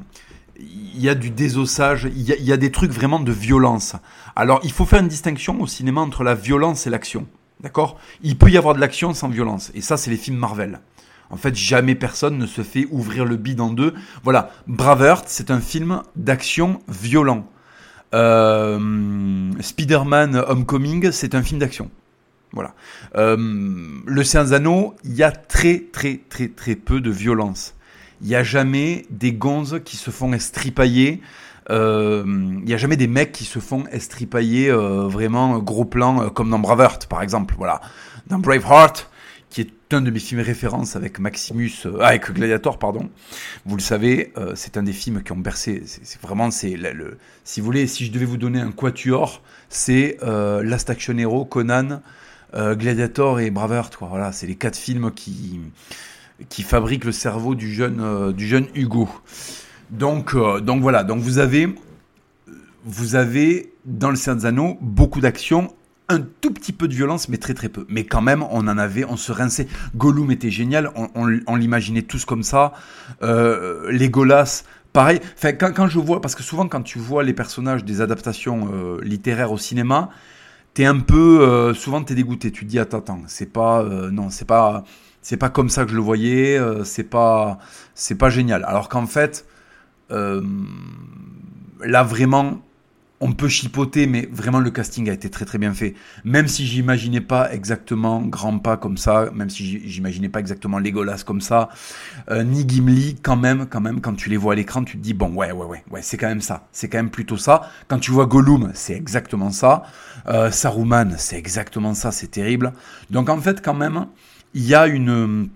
[0.60, 3.95] il y a du désossage, il y a, des trucs vraiment de violence.
[4.36, 7.25] Alors il faut faire une distinction au cinéma entre la violence et l'action.
[7.62, 7.97] D'accord?
[8.21, 9.71] Il peut y avoir de l'action sans violence.
[9.73, 10.79] Et ça, c'est les films Marvel.
[11.32, 13.95] En fait, jamais personne ne se fait ouvrir le bide en deux.
[14.23, 17.47] Voilà, Braveheart, c'est un film d'action violent.
[18.13, 21.89] Euh, Spider-Man Homecoming, c'est un film d'action.
[22.53, 22.75] Voilà.
[23.15, 23.35] Euh,
[24.05, 27.75] le Saint-Anneau, il y a très très très très peu de violence.
[28.21, 31.21] Il n'y a jamais des gonzes qui se font estripailler.
[31.71, 36.29] Euh, il n'y a jamais des mecs qui se font estripailler euh, vraiment gros plan
[36.29, 37.55] comme dans Braveheart par exemple.
[37.57, 37.81] Voilà.
[38.27, 39.09] Dans Braveheart,
[39.49, 43.09] qui est un de mes films références avec Maximus, avec Gladiator, pardon.
[43.65, 45.83] Vous le savez, c'est un des films qui ont bercé.
[45.85, 50.17] C'est vraiment, c'est le, si vous voulez, si je devais vous donner un quatuor, c'est
[50.23, 52.01] Last Action Hero, Conan,
[52.55, 53.95] euh, Gladiator et Braveheart.
[53.95, 54.07] Quoi.
[54.09, 55.59] Voilà, c'est les quatre films qui,
[56.49, 59.09] qui fabriquent le cerveau du jeune, euh, du jeune Hugo.
[59.91, 61.73] Donc, euh, donc voilà, donc vous avez,
[62.85, 65.73] vous avez dans le Seigneur Anneaux beaucoup d'action,
[66.09, 67.85] un tout petit peu de violence, mais très très peu.
[67.89, 69.67] Mais quand même, on en avait, on se rinçait.
[69.95, 72.73] Gollum était génial, on, l'imaginait tous comme ça.
[73.21, 75.19] Euh, Legolas, pareil.
[75.41, 79.51] Quand, quand, je vois, parce que souvent quand tu vois les personnages des adaptations littéraires
[79.51, 80.09] au cinéma,
[80.73, 82.51] t'es un peu, euh, souvent t'es dégoûté.
[82.51, 84.83] Tu te dis attends, attends, c'est pas, euh, non, c'est pas,
[85.21, 86.57] c'est pas comme ça que je le voyais.
[86.57, 87.59] Euh, c'est pas,
[87.95, 88.63] c'est pas génial.
[88.65, 89.45] Alors qu'en fait,
[90.09, 92.62] là vraiment,
[93.23, 95.93] on peut chipoter, mais vraiment le casting a été très très bien fait.
[96.25, 101.23] Même si j'imaginais pas exactement Grand Pas comme ça, même si j'imaginais pas exactement Legolas
[101.25, 101.69] comme ça,
[102.29, 105.01] euh, ni Gimli, quand même, quand même, quand tu les vois à l'écran, tu te
[105.01, 107.69] dis bon ouais ouais ouais ouais, c'est quand même ça, c'est quand même plutôt ça.
[107.88, 109.83] Quand tu vois Gollum, c'est exactement ça.
[110.27, 112.73] Euh, Saruman, c'est exactement ça, c'est terrible.
[113.09, 114.07] Donc en fait quand même,
[114.53, 115.47] il y a une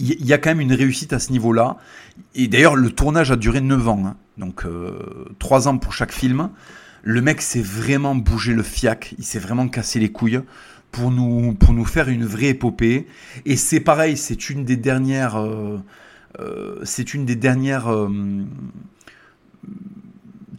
[0.00, 1.76] quand même une réussite à ce niveau-là.
[2.34, 4.02] Et d'ailleurs, le tournage a duré 9 ans.
[4.04, 4.16] Hein.
[4.36, 6.50] Donc, euh, 3 ans pour chaque film.
[7.02, 10.40] Le mec s'est vraiment bougé le fiac, il s'est vraiment cassé les couilles
[10.90, 13.06] pour nous, faire une vraie épopée.
[13.44, 15.78] Et c'est pareil, c'est une des dernières, euh,
[16.40, 18.08] euh, c'est une des dernières euh,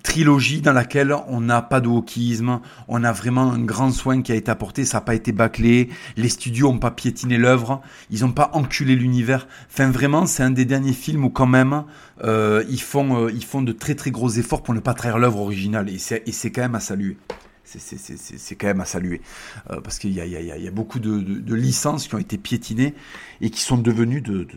[0.10, 4.32] trilogie dans laquelle on n'a pas de wokisme, on a vraiment un grand soin qui
[4.32, 8.22] a été apporté, ça n'a pas été bâclé, les studios n'ont pas piétiné l'œuvre, ils
[8.22, 9.48] n'ont pas enculé l'univers.
[9.69, 11.84] Enfin vraiment, c'est un des derniers films où quand même
[12.24, 15.19] euh, ils font euh, ils font de très très gros efforts pour ne pas trahir
[15.19, 17.15] l'œuvre originale et c'est quand même à saluer.
[17.63, 19.22] c'est quand même à saluer.
[19.69, 22.95] Euh, parce qu'il y, a beaucoup de, licences qui ont été piétinées
[23.41, 24.48] et qui sont devenues de,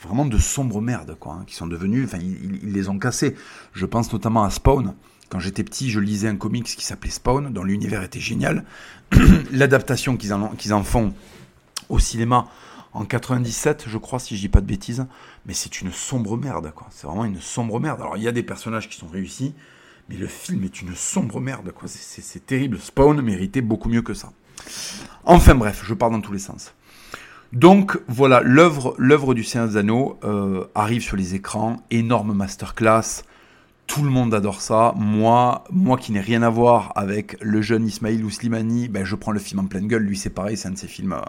[0.00, 1.34] vraiment de sombres merdes, quoi.
[1.34, 3.34] Hein, qui sont devenues, enfin, ils, les ont cassées.
[3.72, 4.94] Je pense notamment à Spawn.
[5.28, 8.64] Quand j'étais petit, je lisais un comics qui s'appelait Spawn, dont l'univers était génial.
[9.52, 11.14] L'adaptation qu'ils en, qu'ils en font
[11.88, 12.48] au cinéma
[12.92, 15.06] en 97, je crois, si je dis pas de bêtises,
[15.44, 16.86] mais c'est une sombre merde, quoi.
[16.90, 18.00] C'est vraiment une sombre merde.
[18.00, 19.54] Alors, il y a des personnages qui sont réussis,
[20.08, 21.88] mais le film est une sombre merde, quoi.
[21.88, 22.78] C'est terrible.
[22.78, 24.32] Spawn méritait beaucoup mieux que ça.
[25.24, 26.72] Enfin bref, je pars dans tous les sens.
[27.52, 33.22] Donc voilà, l'œuvre, du Seigneur des euh, arrive sur les écrans, énorme masterclass,
[33.86, 34.94] tout le monde adore ça.
[34.96, 39.14] Moi, moi qui n'ai rien à voir avec le jeune Ismail ou Slimani, ben je
[39.14, 40.02] prends le film en pleine gueule.
[40.02, 41.20] Lui, c'est pareil, c'est un de ses films, euh,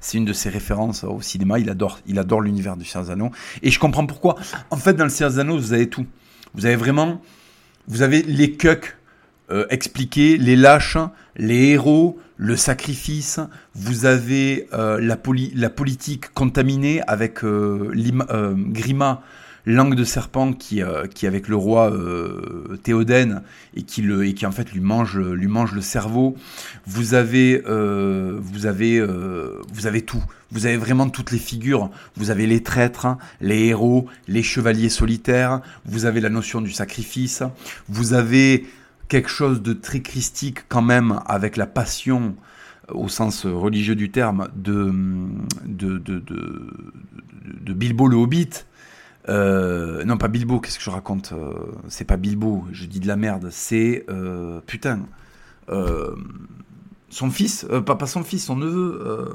[0.00, 1.58] c'est une de ses références au cinéma.
[1.58, 3.30] Il adore, il adore l'univers du Seigneur Anneaux.
[3.62, 4.36] Et je comprends pourquoi.
[4.70, 6.06] En fait, dans le Seigneur Anneaux, vous avez tout.
[6.54, 7.20] Vous avez vraiment
[7.88, 8.96] vous avez les cucks
[9.50, 10.98] euh, expliqués, les lâches,
[11.36, 13.40] les héros, le sacrifice.
[13.74, 15.18] Vous avez euh, la,
[15.54, 19.22] la, politique contaminée avec euh, Grima,
[19.64, 20.80] langue de serpent qui,
[21.14, 21.92] qui avec le roi
[22.84, 23.42] Théoden
[23.74, 26.36] et qui le et qui en fait lui mange lui mange le cerveau.
[26.86, 29.04] Vous avez vous avez
[29.72, 30.22] vous avez tout.
[30.52, 31.90] Vous avez vraiment toutes les figures.
[32.16, 35.60] Vous avez les traîtres, les héros, les chevaliers solitaires.
[35.84, 37.42] Vous avez la notion du sacrifice.
[37.88, 38.66] Vous avez
[39.08, 42.36] quelque chose de très christique quand même avec la passion
[42.90, 44.92] euh, au sens religieux du terme de,
[45.64, 45.92] de,
[47.72, 48.50] Bilbo le Hobbit.
[49.28, 51.52] Euh, non, pas Bilbo, qu'est-ce que je raconte euh,
[51.88, 53.48] C'est pas Bilbo, je dis de la merde.
[53.50, 54.06] C'est.
[54.66, 55.00] putain.
[57.08, 59.32] son fils, pas, pas son fils, son neveu.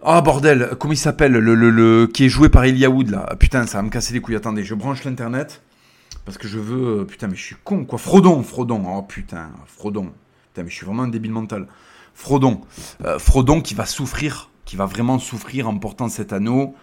[0.00, 3.82] Ah bordel, comment il s'appelle le, qui est joué par Eliaoud là Putain, ça va
[3.82, 4.36] me casser les couilles.
[4.36, 5.60] Attendez, je branche l'internet
[6.28, 7.00] parce que je veux.
[7.00, 7.98] Euh, putain, mais je suis con quoi.
[7.98, 8.84] Frodon, Frodon.
[8.86, 10.12] Oh putain, Frodon.
[10.48, 11.68] Putain, mais je suis vraiment un débile mental.
[12.12, 12.60] Frodon,
[13.06, 16.74] euh, Frodon qui va souffrir, qui va vraiment souffrir en portant cet anneau,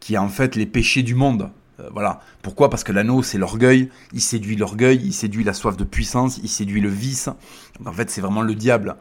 [0.00, 1.50] qui a en fait les péchés du monde.
[1.80, 2.20] Euh, voilà.
[2.40, 2.70] Pourquoi?
[2.70, 3.90] Parce que l'anneau, c'est l'orgueil.
[4.14, 7.28] Il séduit l'orgueil, il séduit la soif de puissance, il séduit le vice.
[7.78, 8.96] Donc en fait, c'est vraiment le diable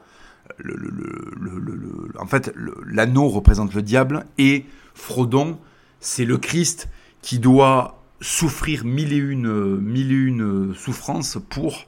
[0.58, 2.54] le, en fait,
[2.86, 5.58] l'anneau représente le diable et Frodon,
[6.02, 6.90] c'est le Christ
[7.22, 11.86] qui doit souffrir mille et une, mille et une souffrances pour,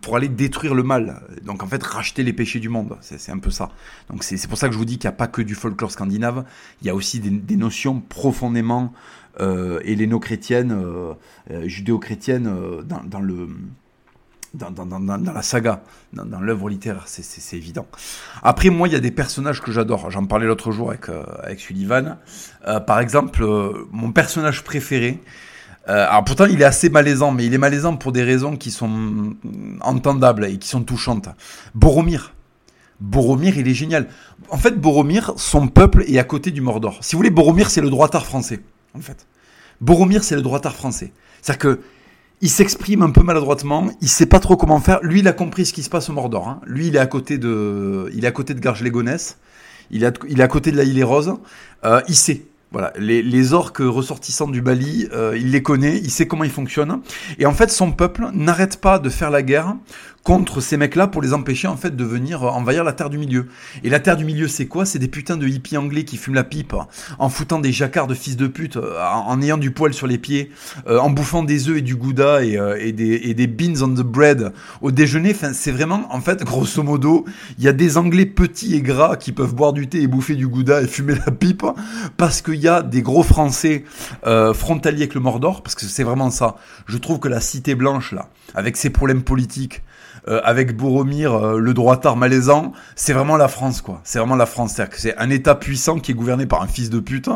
[0.00, 1.22] pour, aller détruire le mal.
[1.44, 2.96] Donc en fait, racheter les péchés du monde.
[3.00, 3.70] C'est un peu ça.
[4.10, 5.90] Donc c'est pour ça que je vous dis qu'il n'y a pas que du folklore
[5.90, 6.44] scandinave.
[6.80, 8.92] Il y a aussi des, notions profondément
[9.40, 11.14] euh, héléno-chrétiennes, euh,
[11.50, 13.48] euh, judéo-chrétiennes dans, dans, le
[14.54, 17.86] dans, la saga, dans, l'œuvre littéraire, c'est évident.
[18.42, 20.10] Après, moi, il y a des personnages que j'adore.
[20.10, 21.24] J'en parlais l'autre jour avec, euh,
[21.56, 22.18] Sullivan.
[22.66, 25.20] Euh, par exemple, euh, mon personnage préféré,
[25.86, 29.34] alors pourtant, il est assez malaisant, mais il est malaisant pour des raisons qui sont
[29.80, 31.28] entendables et qui sont touchantes.
[31.74, 32.34] Boromir.
[33.00, 34.06] Boromir, il est génial.
[34.48, 36.98] En fait, Boromir, son peuple est à côté du Mordor.
[37.02, 38.60] Si vous voulez, Boromir, c'est le droitard français,
[38.94, 39.26] en fait.
[39.80, 41.12] Boromir, c'est le droitard français.
[41.40, 41.80] C'est-à-dire que
[42.42, 44.98] il s'exprime un peu maladroitement, il sait pas trop comment faire.
[45.02, 46.48] Lui, il a compris ce qui se passe au Mordor.
[46.48, 46.60] Hein.
[46.66, 49.38] Lui, il est à côté de, il est à côté de Garges-les-Gonesse.
[49.92, 51.34] Il, il est à côté de la île des Roses.
[51.84, 52.42] Euh, il sait.
[52.72, 56.50] Voilà, les, les, orques ressortissants du Bali, euh, il les connaît, il sait comment ils
[56.50, 57.02] fonctionnent.
[57.38, 59.76] Et en fait, son peuple n'arrête pas de faire la guerre
[60.22, 63.48] contre ces mecs-là pour les empêcher en fait de venir envahir la Terre du Milieu.
[63.82, 64.84] Et la Terre du Milieu, c'est quoi?
[64.84, 66.74] C'est des putains de hippies anglais qui fument la pipe
[67.18, 70.18] en foutant des jacquards de fils de pute, euh, en, ayant du poil sur les
[70.18, 70.50] pieds,
[70.86, 73.82] euh, en bouffant des œufs et du gouda et, euh, et, des, et des beans
[73.82, 75.32] on the bread au déjeuner.
[75.32, 77.24] Enfin, c'est vraiment, en fait, grosso modo,
[77.58, 80.34] il y a des Anglais petits et gras qui peuvent boire du thé et bouffer
[80.34, 81.64] du gouda et fumer la pipe
[82.16, 83.84] parce qu'il y a des gros Français
[84.22, 86.56] frontaliers avec le Mordor, parce que c'est vraiment ça.
[86.86, 89.82] Je trouve que la Cité Blanche, là, avec ses problèmes politiques,
[90.28, 94.00] euh, avec Boromir, euh, le droitard malaisant, c'est vraiment la France, quoi.
[94.04, 94.80] C'est vraiment la France.
[94.96, 97.28] C'est un État puissant qui est gouverné par un fils de pute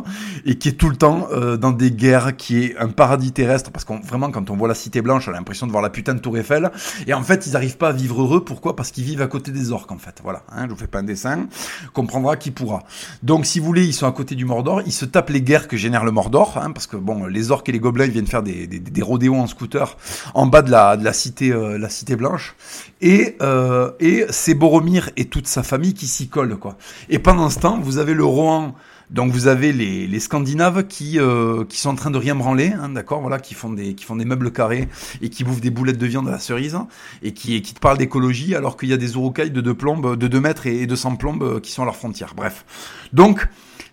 [0.45, 3.71] et qui est tout le temps euh, dans des guerres, qui est un paradis terrestre.
[3.71, 5.91] Parce qu'on vraiment, quand on voit la Cité Blanche, on a l'impression de voir la
[5.91, 6.71] putain de Tour Eiffel.
[7.07, 8.45] Et en fait, ils n'arrivent pas à vivre heureux.
[8.45, 8.77] Pourquoi?
[8.77, 10.21] Parce qu'ils vivent à côté des orques, en fait.
[10.23, 10.43] Voilà.
[10.53, 11.47] Hein, je vous fais pas un dessin.
[11.93, 12.85] Comprendra qui pourra.
[13.23, 14.83] Donc, si vous voulez, ils sont à côté du Mordor.
[14.87, 17.69] Ils se tapent les guerres que génère le Mordor, hein, parce que bon, les orques
[17.69, 19.97] et les gobelins ils viennent faire des, des, des rodéos en scooter
[20.35, 22.55] en bas de la, de la cité, la cité blanche.
[23.01, 26.77] Et, euh, et c'est Boromir et toute sa famille qui s'y collent, quoi.
[27.09, 28.75] Et pendant ce temps, vous avez le Rohan,
[29.11, 32.73] donc vous avez les, les Scandinaves qui, euh, qui sont en train de rien branler,
[32.73, 34.89] hein, d'accord, voilà, qui font des qui font des meubles carrés
[35.23, 36.77] et qui bouffent des boulettes de viande à la cerise
[37.23, 40.17] et qui, qui te parlent d'écologie alors qu'il y a des Urukai de 2 plombes,
[40.17, 42.33] de 2 mètres et, de 100 plombes qui sont à leur frontière.
[42.35, 42.65] Bref,
[43.13, 43.49] donc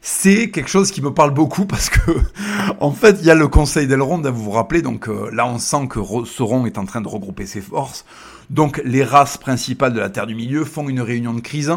[0.05, 2.11] c'est quelque chose qui me parle beaucoup parce que,
[2.81, 5.57] en fait, il y a le Conseil d'Elrond, vous vous rappelez, donc euh, là on
[5.57, 8.05] sent que Sauron est en train de regrouper ses forces.
[8.49, 11.73] Donc les races principales de la Terre du Milieu font une réunion de crise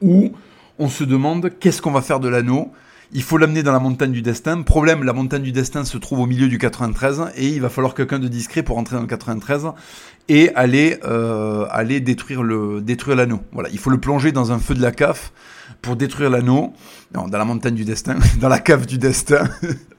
[0.00, 0.32] où
[0.78, 2.72] on se demande qu'est-ce qu'on va faire de l'anneau.
[3.12, 4.60] Il faut l'amener dans la montagne du destin.
[4.62, 7.94] Problème, la montagne du destin se trouve au milieu du 93 et il va falloir
[7.94, 9.68] quelqu'un de discret pour entrer dans le 93
[10.28, 13.40] et aller euh, aller détruire le détruire l'anneau.
[13.52, 15.32] Voilà, il faut le plonger dans un feu de la caf
[15.80, 16.74] pour détruire l'anneau.
[17.12, 19.48] dans la montagne du destin, dans la cave du destin.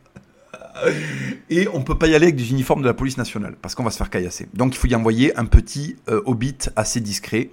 [1.49, 3.83] Et on peut pas y aller avec des uniformes de la police nationale parce qu'on
[3.83, 4.47] va se faire caillasser.
[4.53, 7.49] Donc il faut y envoyer un petit euh, hobbit assez discret.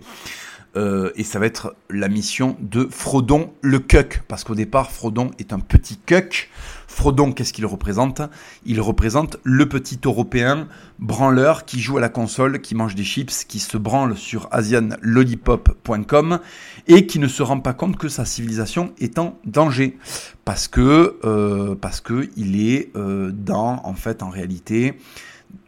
[0.76, 4.22] Euh, et ça va être la mission de Frodon le Cuck.
[4.28, 6.50] Parce qu'au départ, Frodon est un petit Cuck.
[6.96, 8.22] Frodon, qu'est-ce qu'il représente?
[8.64, 10.66] Il représente le petit Européen
[10.98, 16.40] branleur qui joue à la console, qui mange des chips, qui se branle sur asianlollipop.com
[16.88, 19.98] et qui ne se rend pas compte que sa civilisation est en danger.
[20.46, 24.98] Parce que, euh, est euh, dans, en fait, en réalité,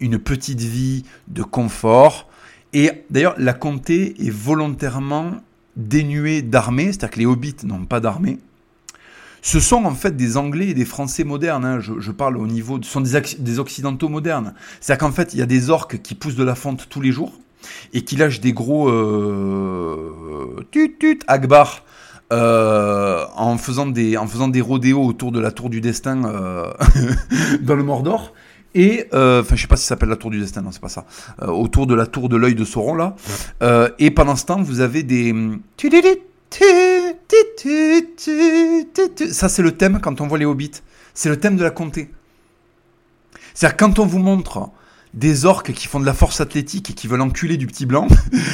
[0.00, 2.26] une petite vie de confort
[2.72, 5.32] et d'ailleurs, la comté est volontairement
[5.76, 8.38] dénuée d'armée, c'est-à-dire que les hobbits n'ont pas d'armée.
[9.42, 11.64] Ce sont en fait des Anglais et des Français modernes.
[11.64, 11.81] Hein.
[11.81, 14.55] Je, parle au niveau, ce sont des, Occidentaux modernes.
[14.81, 17.12] C'est-à-dire qu'en fait, il y a des orques qui poussent de la fonte tous les
[17.12, 17.33] jours
[17.92, 21.85] et qui lâchent des gros euh, tut tut Akbar
[22.33, 26.70] euh, en faisant des en faisant des rodéos autour de la tour du destin euh,
[27.62, 28.33] dans le Mordor.
[28.74, 30.81] Et, euh, enfin, je sais pas si ça s'appelle la tour du destin, non, c'est
[30.81, 31.05] pas ça.
[31.42, 33.16] Euh, autour de la tour de l'œil de Sauron, là.
[33.62, 35.35] Euh, et pendant ce temps, vous avez des.
[39.30, 40.82] Ça, c'est le thème quand on voit les hobbits.
[41.14, 42.11] C'est le thème de la comté.
[43.54, 44.70] C'est-à-dire, quand on vous montre
[45.14, 48.06] des orques qui font de la force athlétique et qui veulent enculer du petit blanc,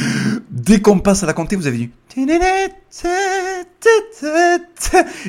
[0.51, 1.91] dès qu'on passe à la comté, vous avez du.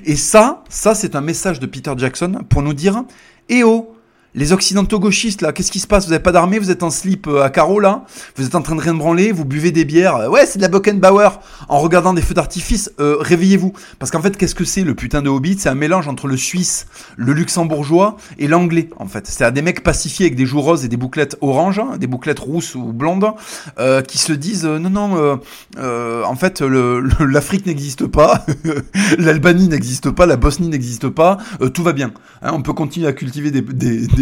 [0.05, 3.03] Et ça, ça, c'est un message de Peter Jackson pour nous dire
[3.49, 3.94] Eh oh,
[4.35, 6.05] les occidentaux gauchistes, là, qu'est-ce qui se passe?
[6.05, 8.03] Vous n'avez pas d'armée, vous êtes en slip euh, à carreau, là?
[8.35, 10.29] Vous êtes en train de rien branler, vous buvez des bières?
[10.29, 11.29] Ouais, c'est de la Bockenbauer.
[11.69, 13.71] En regardant des feux d'artifice, euh, réveillez-vous.
[13.97, 15.57] Parce qu'en fait, qu'est-ce que c'est le putain de Hobbit?
[15.59, 19.25] C'est un mélange entre le suisse, le luxembourgeois et l'anglais, en fait.
[19.27, 22.07] C'est à des mecs pacifiés avec des joues roses et des bouclettes oranges, hein, des
[22.07, 23.31] bouclettes rousses ou blondes,
[23.79, 25.39] euh, qui se disent, non, non,
[25.77, 28.45] en fait, l'Afrique n'existe pas,
[29.17, 31.37] l'Albanie n'existe pas, la Bosnie n'existe pas,
[31.73, 32.11] tout va bien.
[32.41, 33.61] Hein, on peut continuer à cultiver des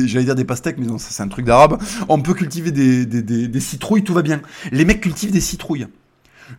[0.07, 1.77] j'allais dire des pastèques, mais non, ça c'est un truc d'arabe.
[2.09, 4.41] On peut cultiver des, citrouilles, tout va bien.
[4.71, 5.87] Les mecs cultivent des citrouilles.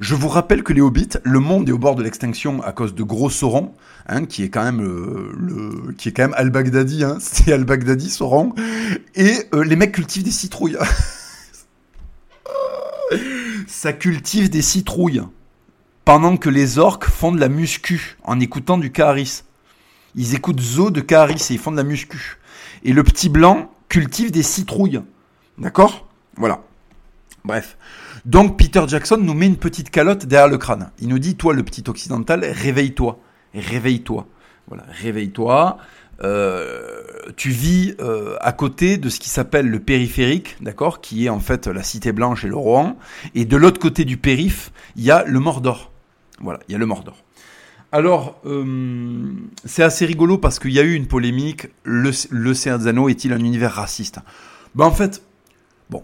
[0.00, 2.94] Je vous rappelle que les hobbits, le monde est au bord de l'extinction à cause
[2.94, 3.72] de gros Sauron,
[4.08, 8.54] hein, qui est quand même le, qui est al-Baghdadi, hein, c'est al-Baghdadi Sauron,
[9.14, 10.78] et euh, les mecs cultivent des citrouilles.
[13.66, 15.22] Ça cultive des citrouilles
[16.04, 19.44] pendant que les orques font de la muscu en écoutant du Kaharis.
[20.14, 22.38] Ils écoutent Zo de Kaharis et ils font de la muscu.
[22.84, 25.00] Et le petit blanc cultive des citrouilles.
[25.58, 26.06] D'accord?
[26.36, 26.60] Voilà.
[27.44, 27.76] Bref.
[28.24, 30.90] Donc Peter Jackson nous met une petite calotte derrière le crâne.
[31.00, 33.18] Il nous dit, toi le petit occidental, réveille-toi.
[33.54, 34.26] Réveille-toi.
[34.68, 35.78] Voilà, réveille-toi.
[36.22, 37.02] Euh,
[37.36, 41.40] tu vis euh, à côté de ce qui s'appelle le périphérique, d'accord, qui est en
[41.40, 42.96] fait la Cité Blanche et le Rohan,
[43.34, 45.90] et de l'autre côté du périph, il y a le Mordor.
[46.40, 47.23] Voilà, il y a le Mordor.
[47.94, 51.68] Alors, euh, c'est assez rigolo parce qu'il y a eu une polémique.
[51.84, 54.18] Le, le est-il un univers raciste?
[54.74, 55.22] Ben, En fait,
[55.90, 56.02] bon,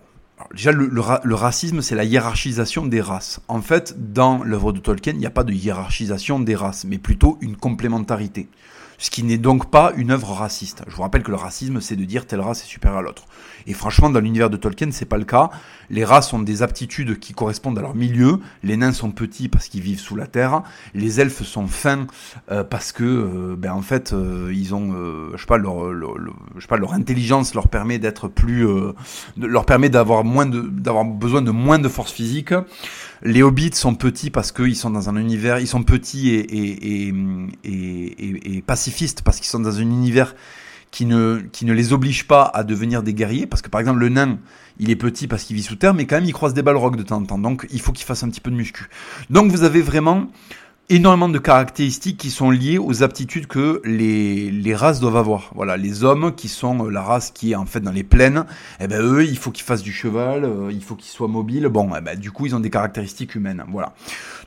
[0.54, 3.40] déjà, le racisme, c'est la hiérarchisation des races.
[3.48, 6.98] En fait, dans l'œuvre de Tolkien, il n'y a pas de hiérarchisation des races, mais
[6.98, 8.46] plutôt une complémentarité
[9.00, 10.82] ce qui n'est donc pas une œuvre raciste.
[10.86, 13.24] Je vous rappelle que le racisme, c'est de dire telle race est supérieure à l'autre.
[13.66, 15.48] Et franchement, dans l'univers de Tolkien, c'est pas le cas.
[15.88, 18.40] Les races ont des aptitudes qui correspondent à leur milieu.
[18.62, 20.62] Les nains sont petits parce qu'ils vivent sous la terre.
[20.94, 22.06] Les elfes sont fins
[22.50, 24.92] euh, parce que, euh, ben en fait, euh, ils ont,
[25.32, 25.92] je sais pas, leur,
[26.56, 28.66] je sais pas, leur intelligence leur permet d'être plus,
[29.38, 32.52] leur permet d'avoir moins de, d'avoir besoin de moins de force physique.
[33.22, 37.12] Les hobbits sont petits parce qu'ils sont dans un univers, ils sont petits et,
[38.66, 40.34] pacifistes parce qu'ils sont dans un univers
[40.90, 43.46] qui ne, qui ne les oblige pas à devenir des guerriers.
[43.46, 44.38] Parce que par exemple, le nain,
[44.78, 46.96] il est petit parce qu'il vit sous terre, mais quand même, il croise des balrogs
[46.96, 47.38] de temps en temps.
[47.38, 48.88] Donc, il faut qu'il fasse un petit peu de muscu.
[49.28, 50.28] Donc, vous avez vraiment
[50.90, 55.52] énormément de caractéristiques qui sont liées aux aptitudes que les, les races doivent avoir.
[55.54, 58.44] Voilà, les hommes qui sont euh, la race qui est en fait dans les plaines,
[58.80, 61.68] eh ben eux, il faut qu'ils fassent du cheval, euh, il faut qu'ils soient mobiles.
[61.68, 63.64] Bon, eh ben, du coup, ils ont des caractéristiques humaines.
[63.70, 63.94] Voilà.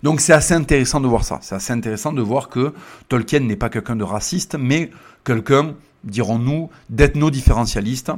[0.04, 1.40] Donc c'est assez intéressant de voir ça.
[1.42, 2.74] C'est assez intéressant de voir que
[3.08, 4.92] Tolkien n'est pas quelqu'un de raciste, mais
[5.24, 8.12] quelqu'un dirons-nous, d'ethno-différentialiste.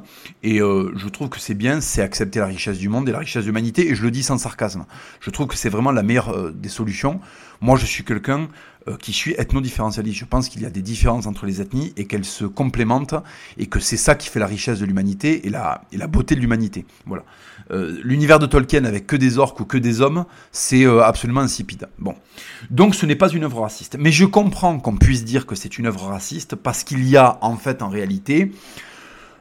[0.43, 3.19] Et euh, je trouve que c'est bien, c'est accepter la richesse du monde et la
[3.19, 4.86] richesse de l'humanité, et je le dis sans sarcasme.
[5.19, 7.19] Je trouve que c'est vraiment la meilleure euh, des solutions.
[7.62, 8.47] Moi, je suis quelqu'un
[8.88, 10.20] euh, qui suis ethno-différentialiste.
[10.20, 13.16] Je pense qu'il y a des différences entre les ethnies et qu'elles se complémentent
[13.58, 16.86] et que c'est ça qui fait la richesse de l'humanité et la, beauté de l'humanité.
[17.08, 17.24] Voilà.
[17.72, 21.41] Euh, l'univers de Tolkien avec que des orques ou que des hommes, c'est euh, absolument
[21.41, 21.88] insipide.
[21.97, 22.14] Bon.
[22.70, 23.97] Donc ce n'est pas une œuvre raciste.
[23.99, 27.39] Mais je comprends qu'on puisse dire que c'est une œuvre raciste parce qu'il y a
[27.41, 28.51] en fait en réalité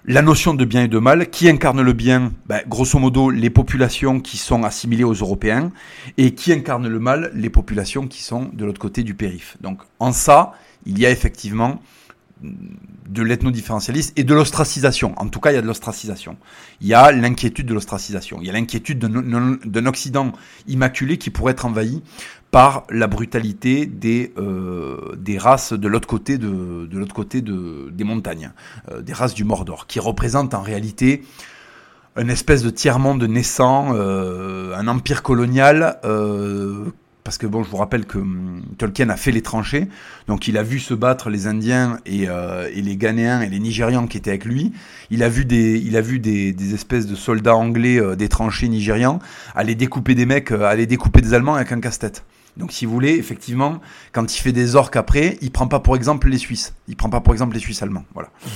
[0.06, 1.30] la notion de bien et de mal.
[1.30, 5.70] Qui incarne le bien ben, Grosso modo, les populations qui sont assimilées aux Européens.
[6.18, 9.56] Et qui incarne le mal Les populations qui sont de l'autre côté du périph.
[9.60, 10.52] Donc en ça,
[10.86, 11.80] il y a effectivement
[13.08, 15.14] de l'ethno-différentialisme et de l'ostracisation.
[15.18, 16.36] En tout cas, il y a de l'ostracisation.
[16.80, 18.38] Il y a l'inquiétude de l'ostracisation.
[18.40, 20.32] Il y a l'inquiétude d'un Occident
[20.66, 22.02] immaculé qui pourrait être envahi
[22.50, 28.04] par la brutalité des, euh, des races de l'autre côté, de, de côté de, des
[28.04, 28.52] montagnes,
[28.90, 31.24] euh, des races du Mordor, qui représentent en réalité
[32.16, 35.98] une espèce de tiers-monde naissant, euh, un empire colonial
[37.24, 39.88] parce que bon, je vous rappelle que hum, Tolkien a fait les tranchées,
[40.28, 43.58] donc il a vu se battre les Indiens et, euh, et, les Ghanéens et les
[43.58, 44.72] Nigérians qui étaient avec lui.
[45.10, 48.28] Il a vu des, il a vu des, des espèces de soldats anglais euh, des
[48.28, 49.20] tranchées nigérians
[49.54, 52.24] aller découper des mecs, euh, aller découper des Allemands avec un casse-tête.
[52.58, 53.80] Donc si vous voulez, effectivement,
[54.12, 56.74] quand il fait des orques après, il prend pas pour exemple les Suisses.
[56.88, 58.04] Il prend pas pour exemple les Suisses allemands.
[58.12, 58.28] Voilà.
[58.44, 58.48] Mmh.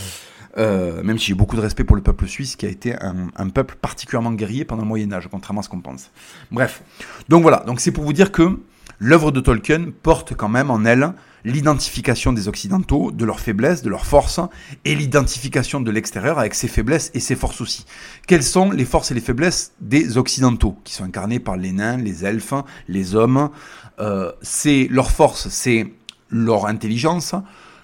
[0.58, 3.48] Euh, même si j'ai beaucoup de respect pour le peuple suisse, qui a été un,
[3.48, 6.10] peuple particulièrement guerrier pendant le Moyen Âge, contrairement à ce qu'on pense.
[6.50, 6.82] Bref,
[7.28, 8.58] donc voilà, donc c'est pour vous dire que
[8.98, 11.12] l'œuvre de Tolkien porte quand même en elle
[11.44, 14.40] l'identification des Occidentaux, de leurs faiblesses, de leurs forces,
[14.84, 17.86] et l'identification de l'extérieur avec ses faiblesses et ses forces aussi.
[18.26, 21.96] Quelles sont les forces et les faiblesses des Occidentaux, qui sont incarnés par les nains,
[21.96, 22.54] les elfes,
[22.88, 23.50] les hommes?
[24.00, 25.92] Euh, C'est leur force, c'est
[26.30, 27.34] leur intelligence,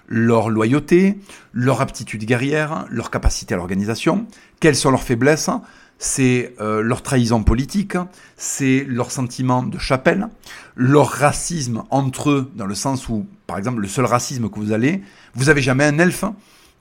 [0.07, 1.17] leur loyauté,
[1.53, 4.27] leur aptitude guerrière, leur capacité à l'organisation.
[4.59, 5.49] Quelles sont leurs faiblesses?
[5.97, 7.97] C'est euh, leur trahison politique,
[8.35, 10.27] c'est leur sentiment de chapelle,
[10.75, 14.73] leur racisme entre eux, dans le sens où, par exemple, le seul racisme que vous
[14.73, 15.03] allez,
[15.35, 16.25] vous avez jamais un elfe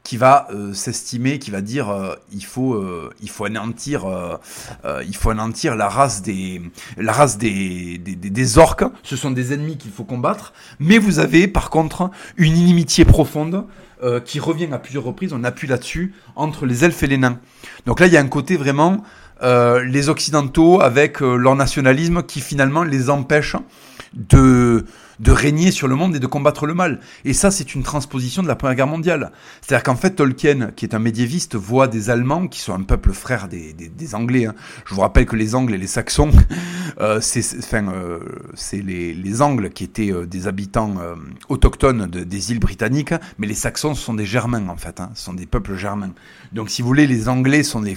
[0.05, 4.05] qui va euh, s'estimer, qui va dire euh, il faut euh, il faut anéantir
[5.07, 6.61] il faut anéantir la race des
[6.98, 8.84] la race des des, des orques.
[9.02, 10.52] Ce sont des ennemis qu'il faut combattre.
[10.78, 13.64] Mais vous avez par contre une inimitié profonde
[14.26, 15.32] qui revient à plusieurs reprises.
[15.32, 17.38] On appuie là-dessus entre les elfes et les nains.
[17.86, 19.02] Donc là il y a un côté vraiment
[19.42, 23.57] les occidentaux avec leur nationalisme qui finalement les empêche
[24.12, 24.84] de
[25.20, 27.00] de régner sur le monde et de combattre le mal.
[27.24, 29.32] Et ça, c'est une transposition de la Première Guerre mondiale.
[29.60, 33.12] C'est-à-dire qu'en fait, Tolkien, qui est un médiéviste, voit des Allemands, qui sont un peuple
[33.12, 34.46] frère des, des, Anglais.
[34.46, 34.54] Hein.
[34.86, 36.30] Je vous rappelle que les Angles et les Saxons,
[37.00, 38.20] euh, c'est enfin, euh,
[38.72, 41.14] les, les Angles qui étaient euh, des habitants euh,
[41.48, 45.00] autochtones de, des îles britanniques, mais les Saxons sont des Germains, en fait.
[45.00, 45.10] Hein.
[45.14, 46.12] Ce sont des peuples germains.
[46.52, 47.96] Donc, si vous voulez, les Anglais sont les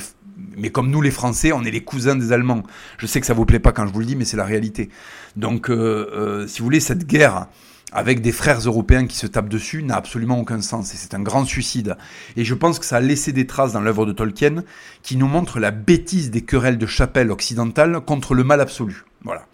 [0.57, 2.63] mais comme nous les Français, on est les cousins des Allemands.
[2.97, 4.43] Je sais que ça vous plaît pas quand je vous le dis, mais c'est la
[4.43, 4.89] réalité.
[5.35, 7.47] Donc, euh, euh, si vous voulez, cette guerre
[7.93, 11.21] avec des frères européens qui se tapent dessus n'a absolument aucun sens et c'est un
[11.21, 11.95] grand suicide.
[12.35, 14.63] Et je pense que ça a laissé des traces dans l'œuvre de Tolkien
[15.03, 19.05] qui nous montre la bêtise des querelles de chapelle occidentale contre le mal absolu.
[19.23, 19.45] Voilà.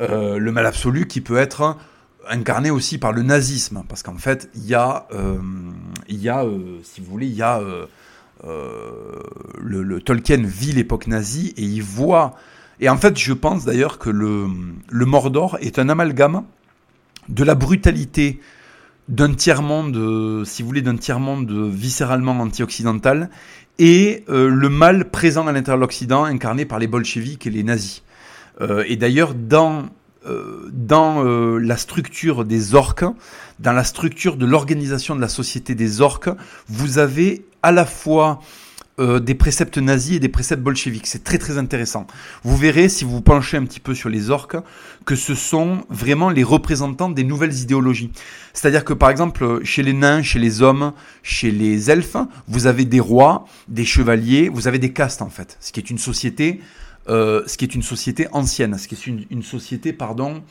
[0.00, 1.76] Euh, le mal absolu qui peut être
[2.28, 5.06] incarné aussi par le nazisme, parce qu'en fait, il y a,
[6.08, 6.44] il y a
[6.82, 7.60] si vous voulez, il y a
[8.46, 9.20] euh,
[9.60, 12.34] le, Tolkien vit l'époque nazie et il voit.
[12.80, 14.46] Et en fait, je pense d'ailleurs que le,
[14.88, 16.44] le Mordor est un amalgame
[17.28, 18.40] de la brutalité
[19.08, 23.28] d'un tiers-monde, euh, si vous voulez, d'un tiers-monde viscéralement anti-occidental,
[23.78, 27.62] et euh, le mal présent à l'intérieur de l'Occident, incarné par les bolcheviks et les
[27.62, 28.02] nazis.
[28.86, 29.86] et d'ailleurs, dans,
[30.70, 31.22] dans
[31.58, 33.06] la structure des orques,
[33.58, 36.28] dans la structure de l'organisation de la société des orques,
[36.68, 38.40] vous avez à la fois
[39.00, 41.06] euh, des préceptes nazis et des préceptes bolcheviques.
[41.06, 42.06] C'est très très intéressant.
[42.42, 44.56] Vous verrez, si vous penchez un petit peu sur les orques,
[45.06, 48.10] que ce sont vraiment les représentants des nouvelles idéologies.
[48.52, 50.92] C'est-à-dire que par exemple, chez les nains, chez les hommes,
[51.22, 55.56] chez les elfes, vous avez des rois, des chevaliers, vous avez des castes en fait.
[55.60, 56.60] Ce qui est une société,
[57.08, 60.42] euh, ce qui est une société ancienne, ce qui est une, une société, pardon,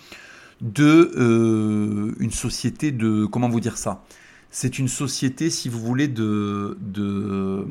[0.62, 4.04] de euh, une société de comment vous dire ça?
[4.52, 7.66] C'est une société, si vous voulez, de, euh,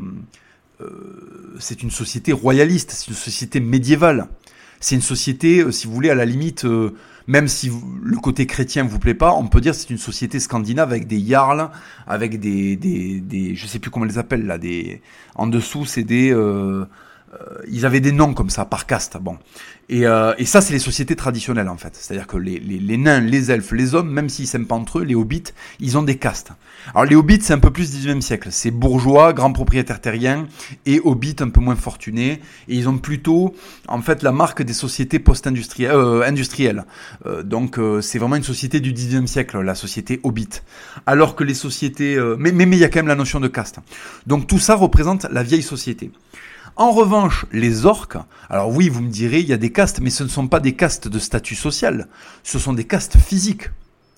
[1.59, 4.29] c'est une société royaliste, c'est une société médiévale.
[4.81, 6.65] C'est une société, euh, si vous voulez, à la limite,
[7.27, 7.71] même si
[8.03, 11.19] le côté chrétien vous plaît pas, on peut dire c'est une société scandinave avec des
[11.25, 11.71] jarls,
[12.07, 15.03] avec des, des, des, je sais plus comment on les appelle là, des,
[15.35, 16.33] en dessous c'est des
[17.71, 19.19] ils avaient des noms comme ça par caste.
[19.21, 19.39] Bon,
[19.91, 21.97] et, euh, et ça c'est les sociétés traditionnelles en fait.
[21.97, 24.99] C'est-à-dire que les, les, les, nains, les elfes, les hommes, même s'ils s'aiment pas entre
[24.99, 25.45] eux, les hobbits,
[25.81, 26.53] ils ont des castes.
[26.95, 28.49] Alors les hobbits c'est un peu plus 19e siècle.
[28.51, 30.47] C'est bourgeois, grands propriétaires terriens
[30.85, 32.41] et hobbits un peu moins fortunés.
[32.69, 33.55] Et ils ont plutôt
[33.89, 35.93] en fait la marque des sociétés post-industrielles.
[35.93, 36.85] Euh, industrielles.
[37.27, 40.49] Euh, donc euh, c'est vraiment une société du 19e siècle, la société hobbit.
[41.07, 43.41] Alors que les sociétés, euh, mais mais mais il y a quand même la notion
[43.41, 43.79] de caste.
[44.27, 46.11] Donc tout ça représente la vieille société.
[46.79, 48.19] En revanche, les orques,
[48.49, 50.61] alors oui, vous me direz, il y a des castes, mais ce ne sont pas
[50.61, 52.07] des castes de statut social,
[52.45, 53.71] ce sont des castes physiques.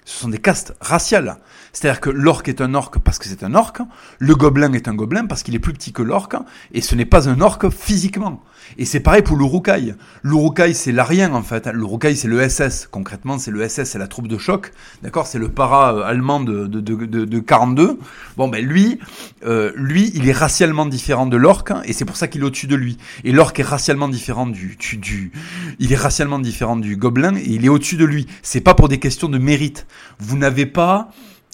[0.04, 1.38] Ce sont des castes raciales.
[1.72, 3.80] C'est-à-dire que l'orque est un orque parce que c'est un orque,
[4.18, 6.36] le gobelin est un gobelin parce qu'il est plus petit que l'orque,
[6.74, 8.42] et ce n'est pas un orque physiquement.
[8.78, 9.94] Et c'est pareil pour l'Urukai.
[10.22, 11.66] L'Urukai, c'est l'arien en fait.
[11.72, 12.88] L'Urukai, c'est le SS.
[12.90, 14.72] Concrètement, c'est le SS, c'est la troupe de choc.
[15.02, 17.98] D'accord C'est le para euh, allemand de, de, de, de, 42.
[18.36, 18.98] Bon, ben lui,
[19.44, 22.66] euh, lui, il est racialement différent de l'orque, et c'est pour ça qu'il est au-dessus
[22.66, 22.96] de lui.
[23.24, 25.32] Et l'orque est racialement différent du, du, du,
[25.78, 28.26] il est racialement différent du gobelin, et il est au-dessus de lui.
[28.42, 29.86] C'est pas pour des questions de mérite.
[30.18, 31.10] Vous n'avez pas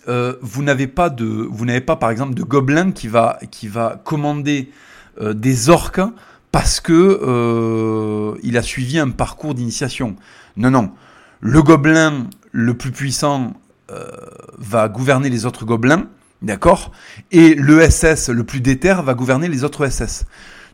[0.08, 3.66] euh, vous n'avez pas de, vous n'avez pas par exemple de gobelin qui va qui
[3.66, 4.70] va commander
[5.18, 6.00] des orques
[6.56, 10.16] parce que euh, il a suivi un parcours d'initiation.
[10.56, 10.90] Non non,
[11.42, 13.52] le gobelin le plus puissant
[13.90, 14.10] euh,
[14.56, 16.06] va gouverner les autres gobelins,
[16.40, 16.92] d'accord,
[17.30, 20.24] et le SS le plus déter va gouverner les autres SS.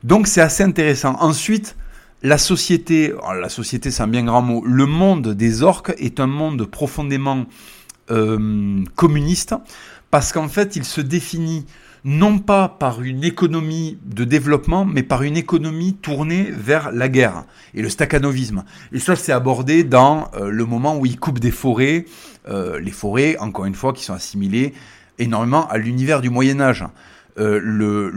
[0.05, 1.17] Donc c'est assez intéressant.
[1.19, 1.75] Ensuite,
[2.23, 6.21] la société, oh, la société c'est un bien grand mot, le monde des orques est
[6.21, 7.47] un monde profondément
[8.13, 9.57] euh, communiste,
[10.13, 11.67] parce qu'en fait, il se définit
[12.05, 17.45] non pas par une économie de développement, mais par une économie tournée vers la guerre
[17.75, 18.65] et le stakhanovisme.
[18.93, 22.07] Et ça, c'est abordé dans euh, le moment où il coupe des forêts,
[22.49, 24.75] euh, les forêts, encore une fois, qui sont assimilées
[25.19, 26.85] énormément à l'univers du Moyen Âge.
[27.39, 28.11] Euh,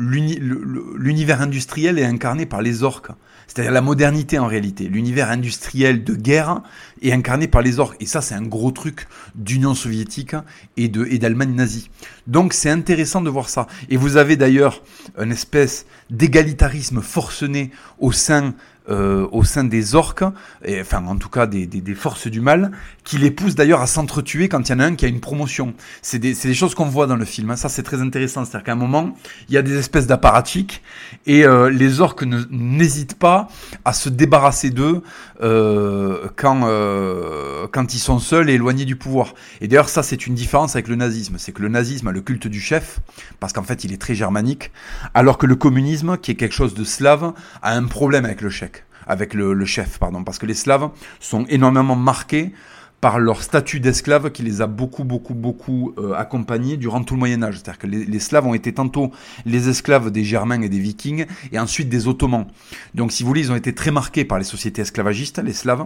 [0.98, 3.12] l'univers industriel est incarné par les orques
[3.48, 4.88] c'est-à-dire la modernité en réalité.
[4.88, 6.62] L'univers industriel de guerre
[7.02, 7.98] est incarné par les orques.
[8.02, 10.36] Et ça, c'est un gros truc d'Union soviétique
[10.78, 11.90] et d'Allemagne nazie.
[12.28, 13.68] Donc c'est intéressant de voir ça.
[13.90, 14.82] Et vous avez d'ailleurs
[15.20, 18.54] une espèce d'égalitarisme forcené au sein
[18.90, 20.24] euh, au sein des orques,
[20.64, 22.72] et, enfin en tout cas des, des, des, forces du mal,
[23.04, 25.20] qui les poussent d'ailleurs à s'entretuer quand il y en a un qui a une
[25.20, 25.74] promotion.
[26.02, 27.56] C'est des, des, choses qu'on voit dans le film, hein.
[27.56, 29.16] ça c'est très intéressant, c'est-à-dire qu'à un moment,
[29.50, 30.82] il y a des espèces d'apparatchiks,
[31.26, 33.48] et euh, les orques n'hésitent pas
[33.86, 35.02] à se débarrasser d'eux
[35.42, 39.34] euh, quand, euh, quand ils sont seuls et éloignés du pouvoir.
[39.62, 42.22] Et d'ailleurs ça c'est une différence avec le nazisme, c'est que le nazisme a le
[42.22, 43.00] culte du chef,
[43.40, 44.72] parce qu'en fait il est très germanique,
[45.14, 48.50] alors que le communisme, qui est quelque chose de slave, a un problème avec le
[48.50, 48.75] chef
[49.08, 50.90] avec le, chef, pardon, parce que les Slaves
[51.20, 52.54] sont énormément marqués
[53.02, 57.20] par leur statut d'esclave qui les a beaucoup, beaucoup, beaucoup euh, accompagnés durant tout le
[57.20, 57.56] Moyen Âge.
[57.56, 59.12] C'est-à-dire que les, Slaves ont été tantôt
[59.46, 62.48] les esclaves des Germains et des Vikings, et ensuite des Ottomans.
[62.96, 65.86] Donc, si vous voulez, ils ont été très marqués par les sociétés esclavagistes, les Slaves,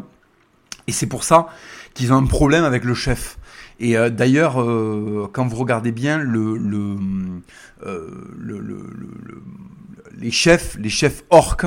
[0.87, 1.47] et c'est pour ça
[1.93, 3.37] qu'ils ont un problème avec le chef.
[3.81, 6.95] Et euh, d'ailleurs, euh, quand vous regardez bien le, le,
[7.83, 9.43] le, le
[10.19, 11.65] les chefs, les chefs orques,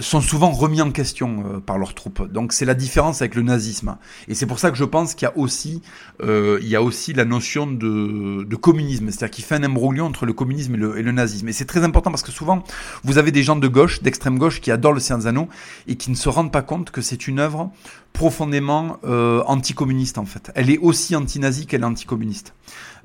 [0.00, 2.30] sont souvent remis en question euh, par leurs troupes.
[2.30, 3.96] Donc c'est la différence avec le nazisme.
[4.28, 5.82] Et c'est pour ça que je pense qu'il y a aussi,
[6.22, 10.04] euh, il y a aussi la notion de, de communisme, c'est-à-dire qu'il fait un imbroglio
[10.04, 11.48] entre le communisme et le, et le nazisme.
[11.48, 12.64] Et c'est très important parce que souvent,
[13.04, 15.48] vous avez des gens de gauche, d'extrême gauche, qui adorent le Anneaux
[15.86, 17.70] et qui ne se rendent pas compte que c'est une œuvre
[18.12, 20.50] profondément euh, anticommuniste en fait.
[20.54, 22.54] Elle est aussi anti-nazie qu'elle est anticommuniste.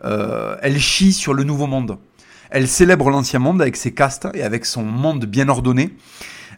[0.03, 1.97] Euh, elle chie sur le nouveau monde.
[2.49, 5.95] Elle célèbre l'ancien monde avec ses castes et avec son monde bien ordonné.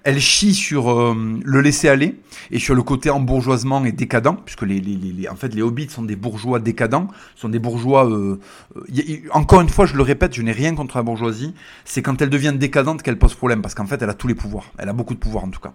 [0.05, 2.13] Elle chie sur euh, le laisser aller
[2.51, 5.89] et sur le côté embourgeoisement et décadent, puisque les, les, les, en fait les hobbits
[5.89, 8.07] sont des bourgeois décadents, sont des bourgeois.
[8.07, 8.39] Euh,
[8.77, 11.55] euh, encore une fois, je le répète, je n'ai rien contre la bourgeoisie.
[11.85, 14.35] C'est quand elle devient décadente qu'elle pose problème, parce qu'en fait, elle a tous les
[14.35, 14.71] pouvoirs.
[14.77, 15.73] Elle a beaucoup de pouvoirs en tout cas.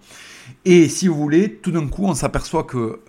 [0.64, 3.00] Et si vous voulez, tout d'un coup, on s'aperçoit que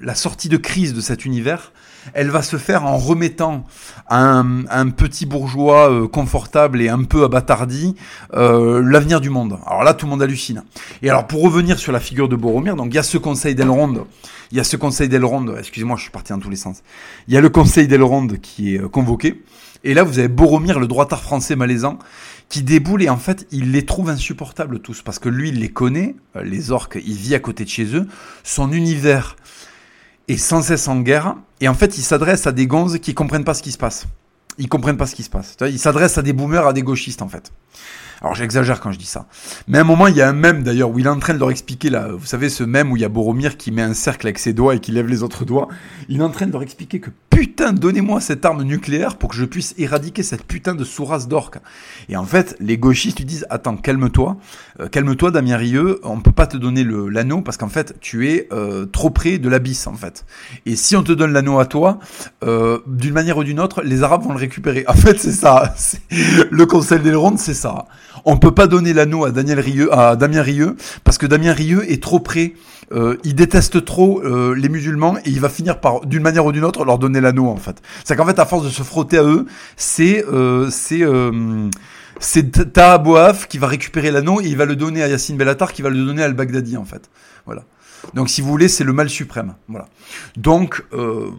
[0.00, 1.72] la sortie de crise de cet univers,
[2.14, 3.64] elle va se faire en remettant
[4.08, 7.94] un, petit bourgeois euh, confortable et un peu abattardi
[8.34, 9.58] euh, l'avenir du monde.
[9.66, 10.64] Alors là, tout le monde hallucine.
[11.02, 13.54] Et alors, pour revenir sur la figure de Boromir, donc il y a ce conseil
[13.54, 14.06] d'Elrond,
[14.50, 16.82] il y a ce conseil d'Elrond, excusez-moi, je suis parti dans tous les sens.
[17.28, 19.42] Il y a le conseil d'Elrond qui est euh, convoqué.
[19.84, 21.98] Et là, vous avez Boromir, le droitard français malaisant,
[22.48, 25.70] qui déboule et en fait, il les trouve insupportables tous parce que lui, il les
[25.70, 28.06] connaît, les orques, il vit à côté de chez eux.
[28.44, 29.36] Son univers
[30.38, 31.36] sans cesse en guerre.
[31.60, 34.06] Et en fait, il s'adresse à des gonzes qui comprennent pas ce qui se passe.
[34.58, 35.56] Ils comprennent pas ce qui se passe.
[35.62, 37.52] Il s'adresse à des boomers, à des gauchistes, en fait.
[38.22, 39.26] Alors j'exagère quand je dis ça.
[39.66, 41.34] Mais à un moment, il y a un mème d'ailleurs où il est en train
[41.34, 43.82] de leur expliquer, là, vous savez, ce mème où il y a Boromir qui met
[43.82, 45.66] un cercle avec ses doigts et qui lève les autres doigts.
[46.08, 47.10] Il est en train de leur expliquer que
[47.42, 51.58] putain, donnez-moi cette arme nucléaire pour que je puisse éradiquer cette putain de sourasse d'orque.
[52.08, 54.36] Et en fait, les gauchistes lui disent, attends, calme-toi,
[54.78, 58.46] euh, calme-toi, Damien Rieu, on peut pas te donner l'anneau parce qu'en fait, tu es
[58.52, 60.24] euh, trop près de l'abysse, en fait.
[60.66, 61.98] Et si on te donne l'anneau à toi,
[62.44, 64.84] euh, d'une manière ou d'une autre, les Arabes vont le récupérer.
[64.86, 65.74] En fait, c'est ça.
[66.52, 67.86] Le Conseil des rondes, c'est ça.
[68.24, 71.90] On peut pas donner l'anneau à Daniel Rieu, à Damien Rieu, parce que Damien Rieu
[71.90, 72.54] est trop près
[73.24, 74.20] il déteste trop
[74.52, 77.31] les musulmans et il va finir par, d'une manière ou d'une autre, leur donner l'anneau
[77.40, 77.82] en fait.
[78.04, 81.68] C'est qu'en fait, à force de se frotter à eux, c'est euh, c'est euh,
[82.20, 82.52] c'est
[83.48, 85.96] qui va récupérer l'anneau et il va le donner à Yassine Bellatar qui va le
[86.04, 87.10] donner à Al-Baghdadi en fait.
[87.46, 87.64] Voilà.
[88.14, 89.54] Donc si vous voulez, c'est le mal suprême.
[89.68, 89.86] Voilà.
[90.36, 91.30] Donc euh,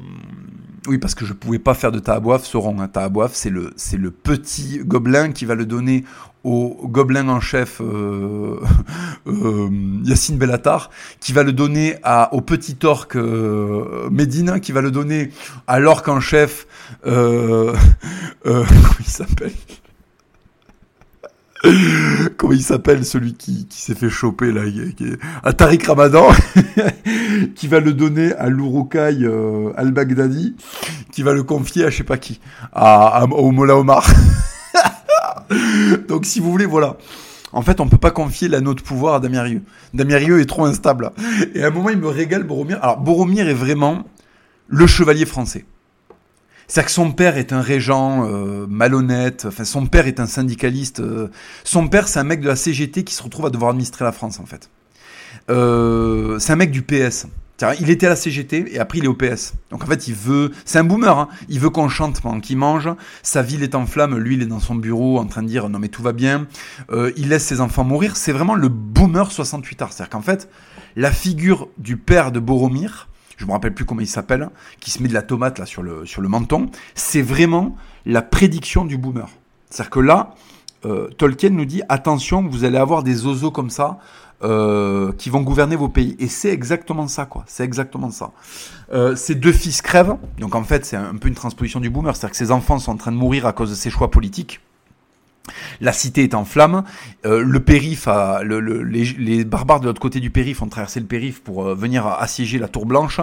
[0.88, 2.76] oui, parce que je pouvais pas faire de Tahabouaf rang.
[2.80, 2.90] Hein.
[3.32, 6.04] C'est le, c'est le petit gobelin qui va le donner
[6.44, 8.60] au gobelin en chef euh,
[9.28, 9.70] euh,
[10.04, 10.90] Yacine Bellatar,
[11.20, 15.30] qui va le donner à, au petit orque euh, Médine, qui va le donner
[15.68, 16.68] à l'orque en chef,
[17.06, 17.74] euh,
[18.46, 19.54] euh, comment il s'appelle
[22.36, 26.28] Comment il s'appelle celui qui, qui s'est fait choper là qui est, à Tariq Ramadan
[27.56, 30.58] qui va le donner à l'Urukai euh, al-Baghdadi
[31.14, 32.42] qui va le confier à je sais pas qui
[32.74, 34.06] à, à au Mola Omar
[36.08, 36.98] donc si vous voulez voilà
[37.54, 39.62] en fait, on peut pas confier l'anneau de pouvoir à Damien Rieu.
[39.94, 41.12] Damien Rieu est trop instable.
[41.54, 42.80] Et à un moment, il me régale Boromir.
[42.82, 44.06] Alors, Boromir est vraiment
[44.68, 45.66] le chevalier français.
[46.68, 51.02] C'est-à-dire que son père est un régent euh, malhonnête, enfin son père est un syndicaliste.
[51.02, 51.28] Euh,
[51.64, 54.12] son père, c'est un mec de la CGT qui se retrouve à devoir administrer la
[54.12, 54.72] France, en fait.
[55.52, 57.28] Euh, c'est un mec du PS.
[57.80, 59.54] Il était à la CGT et après il est au PS.
[59.70, 60.52] Donc en fait, il veut.
[60.66, 61.18] C'est un boomer.
[61.18, 61.30] Hein.
[61.50, 62.90] Il veut qu'on chante pendant qu'il mange.
[63.22, 64.18] Sa ville est en flammes.
[64.18, 66.48] Lui, il est dans son bureau en train de dire non mais tout va bien.
[66.92, 68.18] Euh, il laisse ses enfants mourir.
[68.18, 69.94] C'est vraiment le boomer 68 art.
[69.94, 70.50] C'est-à-dire qu'en fait,
[70.96, 74.50] la figure du père de Boromir, je me rappelle plus comment il s'appelle,
[74.80, 78.22] qui se met de la tomate là sur le sur le menton, c'est vraiment la
[78.22, 79.30] prédiction du boomer.
[79.70, 80.36] C'est-à-dire que là,
[80.86, 84.00] euh, Tolkien nous dit attention, vous allez avoir des oiseaux comme ça
[84.44, 86.16] euh, qui vont gouverner vos pays.
[86.20, 87.44] Et c'est exactement ça, quoi.
[87.48, 88.32] C'est exactement ça.
[88.92, 90.16] Euh, ces deux fils crèvent.
[90.40, 92.16] Donc en fait, c'est un peu une transposition du boomer.
[92.16, 94.60] C'est-à-dire que ses enfants sont en train de mourir à cause de ses choix politiques.
[95.82, 96.84] La cité est en flammes.
[97.26, 98.08] Euh, le périph,
[98.46, 102.60] les, barbares de l'autre côté du périph ont traversé le périph pour euh, venir assiéger
[102.60, 103.22] la Tour Blanche.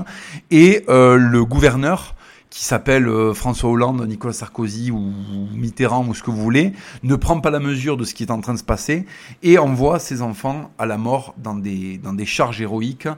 [0.51, 2.14] Et le gouverneur,
[2.51, 5.12] qui s'appelle euh, François Hollande, Nicolas Sarkozy ou
[5.55, 6.72] Mitterrand ou ce que vous voulez,
[7.05, 9.07] ne prend pas la mesure de ce qui est en train de se passer
[9.44, 13.09] et envoie ses enfants à la mort dans des, dans des charges héroïques.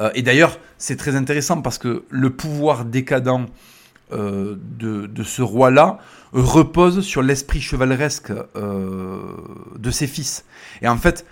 [0.00, 3.46] Euh, et d'ailleurs, c'est très intéressant parce que le pouvoir décadent
[4.12, 5.98] euh, de, de, ce roi-là
[6.32, 10.44] repose sur l'esprit chevaleresque de ses fils.
[10.80, 11.26] Et en fait,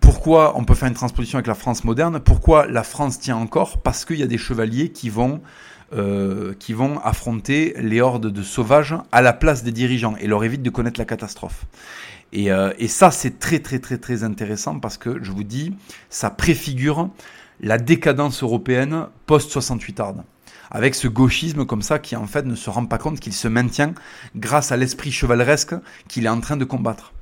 [0.00, 2.20] pourquoi on peut faire une transposition avec la France moderne?
[2.20, 3.82] Pourquoi la France tient encore?
[3.82, 5.42] Parce qu'il y a des chevaliers qui vont
[5.94, 10.44] euh, qui vont affronter les hordes de sauvages à la place des dirigeants et leur
[10.44, 11.64] évite de connaître la catastrophe.
[12.32, 15.74] Et, euh, et ça, c'est très très très très intéressant parce que, je vous dis,
[16.10, 17.08] ça préfigure
[17.60, 20.24] la décadence européenne post-68 Ardes
[20.70, 23.48] avec ce gauchisme comme ça qui en fait ne se rend pas compte qu'il se
[23.48, 23.94] maintient
[24.36, 25.74] grâce à l'esprit chevaleresque
[26.08, 27.12] qu'il est en train de combattre.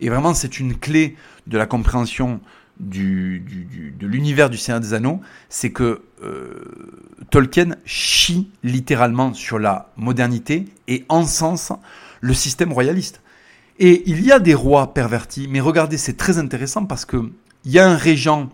[0.00, 1.16] Et vraiment, c'est une clé
[1.46, 2.40] de la compréhension
[2.80, 6.02] du, du, du, de l'univers du Seigneur des Anneaux, c'est que
[7.30, 11.72] Tolkien chie littéralement sur la modernité et encense
[12.20, 13.22] le système royaliste.
[13.78, 17.30] Et il y a des rois pervertis, mais regardez, c'est très intéressant parce que
[17.64, 18.50] il y a un régent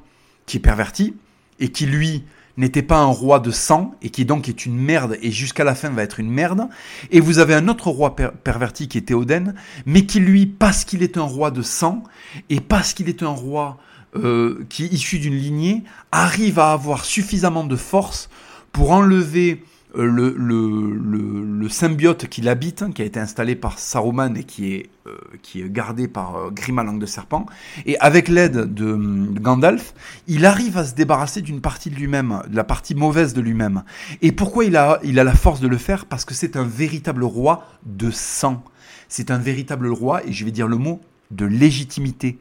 [0.47, 1.15] qui est perverti
[1.59, 2.25] et qui lui
[2.57, 5.75] n'était pas un roi de sang et qui donc est une merde et jusqu'à la
[5.75, 6.69] fin va être une merde.
[7.11, 9.55] Et vous avez un autre roi per perverti qui est Théoden,
[9.87, 12.03] mais qui lui, parce qu'il est un roi de sang
[12.49, 13.79] et parce qu'il est un roi
[14.17, 18.29] euh, qui est issu d'une lignée, arrive à avoir suffisamment de force
[18.73, 19.63] pour enlever
[19.97, 25.69] euh, le, symbiote qui l'habite, qui a été installé par Saruman et qui est, euh,
[25.69, 27.47] gardé par Grima langue de serpent,
[27.87, 29.95] et avec l'aide de, de, Gandalf,
[30.27, 33.85] il arrive à se débarrasser d'une partie de lui-même, de la partie mauvaise de lui-même.
[34.23, 36.07] Et pourquoi il a la force de le faire?
[36.07, 38.65] Parce que c'est un véritable roi de sang.
[39.09, 41.01] C'est un véritable roi, et je vais dire le mot,
[41.31, 42.39] de légitimité.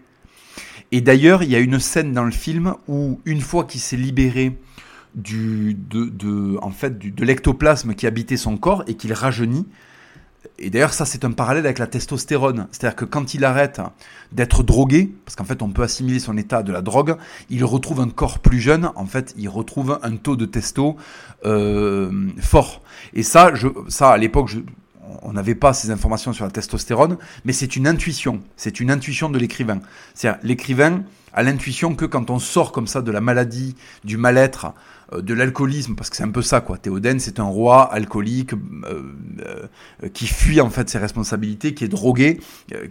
[0.91, 3.97] Et d'ailleurs, il y a une scène dans le film où, une fois qu'il s'est
[3.97, 4.57] libéré
[5.15, 9.67] du, de, l'ectoplasme qui habitait son corps et qu'il rajeunit,
[10.57, 12.67] et d'ailleurs, ça, c'est un parallèle avec la testostérone.
[12.71, 13.81] C'est-à-dire que quand il arrête
[14.31, 17.15] d'être drogué, parce qu'en fait, on peut assimiler son état de la drogue,
[17.49, 18.91] il retrouve un corps plus jeune.
[18.95, 20.97] En fait, il retrouve un taux de testo
[21.45, 22.81] euh, fort.
[23.13, 23.51] Et ça,
[23.87, 24.49] ça à l'époque,
[25.21, 29.29] on n'avait pas ces informations sur la testostérone, mais c'est une intuition, c'est une intuition
[29.29, 29.79] de l'écrivain.
[30.13, 31.03] C'est-à-dire, l'écrivain
[31.33, 34.73] a l'intuition que quand on sort comme ça de la maladie, du mal-être,
[35.13, 36.77] euh, de l'alcoolisme, parce que c'est un peu ça, quoi.
[36.77, 39.03] Théoden, c'est un roi alcoolique euh,
[40.03, 42.39] euh, qui fuit en fait ses responsabilités, qui est drogué,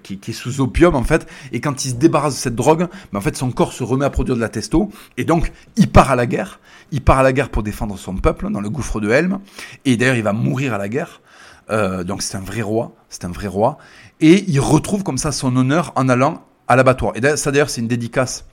[0.02, 3.18] qui, est sous opium en fait, et quand il se débarrasse de cette drogue, ben,
[3.18, 6.10] en fait son corps se remet à produire de la testo, et donc il part
[6.10, 6.60] à la guerre.
[6.90, 9.40] Il part à la guerre pour défendre son peuple dans le gouffre de Helm,
[9.84, 11.20] et d'ailleurs il va mourir à la guerre.
[11.68, 13.78] Donc c'est un vrai roi, c'est un vrai roi,
[14.20, 17.12] et il retrouve comme ça son honneur en allant à l'abattoir.
[17.16, 18.44] Et ça d'ailleurs c'est une dédicace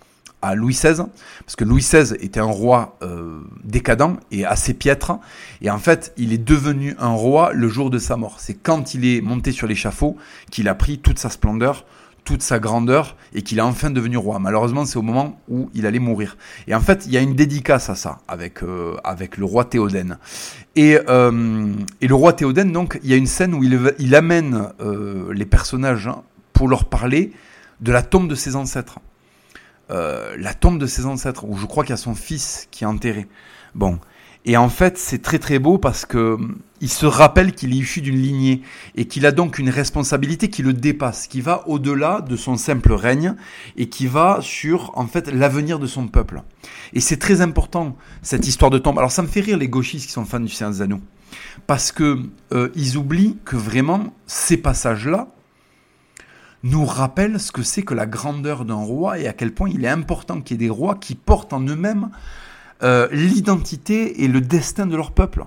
[0.42, 1.06] à Louis XVI,
[1.46, 5.14] parce que Louis XVI était un roi euh, décadent et assez piètre,
[5.62, 8.36] et en fait, il est devenu un roi le jour de sa mort.
[8.40, 10.18] C'est quand il est monté sur l'échafaud
[10.52, 11.86] qu'il a pris toute sa splendeur,
[12.26, 14.40] toute sa grandeur, et qu'il est enfin devenu roi.
[14.40, 16.38] Malheureusement, c'est au moment où il allait mourir.
[16.68, 19.64] Et en fait, il y a une dédicace à ça, avec, euh, avec le roi
[19.64, 20.18] Théoden.
[20.76, 24.16] Et, euh, et, le roi Théoden, donc, il y a une scène où il, il
[24.16, 24.70] amène
[25.32, 26.10] les personnages
[26.52, 27.32] pour leur parler
[27.82, 29.00] de la tombe de ses ancêtres.
[29.92, 32.84] Euh, la tombe de ses ancêtres, où je crois qu'il y a son fils qui
[32.84, 33.28] est enterré.
[33.76, 34.00] Bon.
[34.46, 36.38] Et en fait, c'est très très beau parce que
[36.82, 38.62] il se rappelle qu'il est issu d'une lignée
[38.96, 42.94] et qu'il a donc une responsabilité qui le dépasse, qui va au-delà de son simple
[42.94, 43.34] règne
[43.76, 46.44] et qui va sur en fait l'avenir de son peuple.
[46.94, 49.00] Et c'est très important cette histoire de tombe.
[49.00, 51.02] Alors ça me fait rire les gauchistes qui sont fans du Seigneur des Anneaux
[51.66, 52.20] parce que
[52.54, 55.30] euh, ils oublient que vraiment ces passages-là
[56.64, 59.86] nous rappelle ce que c'est que la grandeur d'un roi et à quel point il
[59.86, 62.10] est important qu'il y ait des rois qui portent en eux-mêmes
[62.84, 65.46] euh, l'identité et le destin de leur peuple.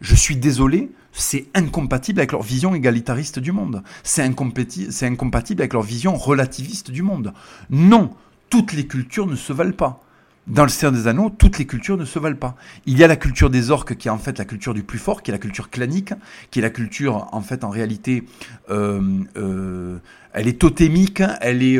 [0.00, 3.82] Je suis désolé, c'est incompatible avec leur vision égalitariste du monde.
[4.04, 7.32] C'est incompatible avec leur vision relativiste du monde.
[7.70, 8.10] Non,
[8.50, 10.02] toutes les cultures ne se valent pas
[10.48, 12.56] dans le Seigneur des Anneaux, toutes les cultures ne se valent pas.
[12.86, 14.98] Il y a la culture des orques qui est en fait la culture du plus
[14.98, 16.14] fort, qui est la culture clanique,
[16.50, 18.24] qui est la culture en fait en réalité,
[18.70, 19.02] euh,
[19.36, 19.98] euh,
[20.32, 21.78] elle est totémique, elle est,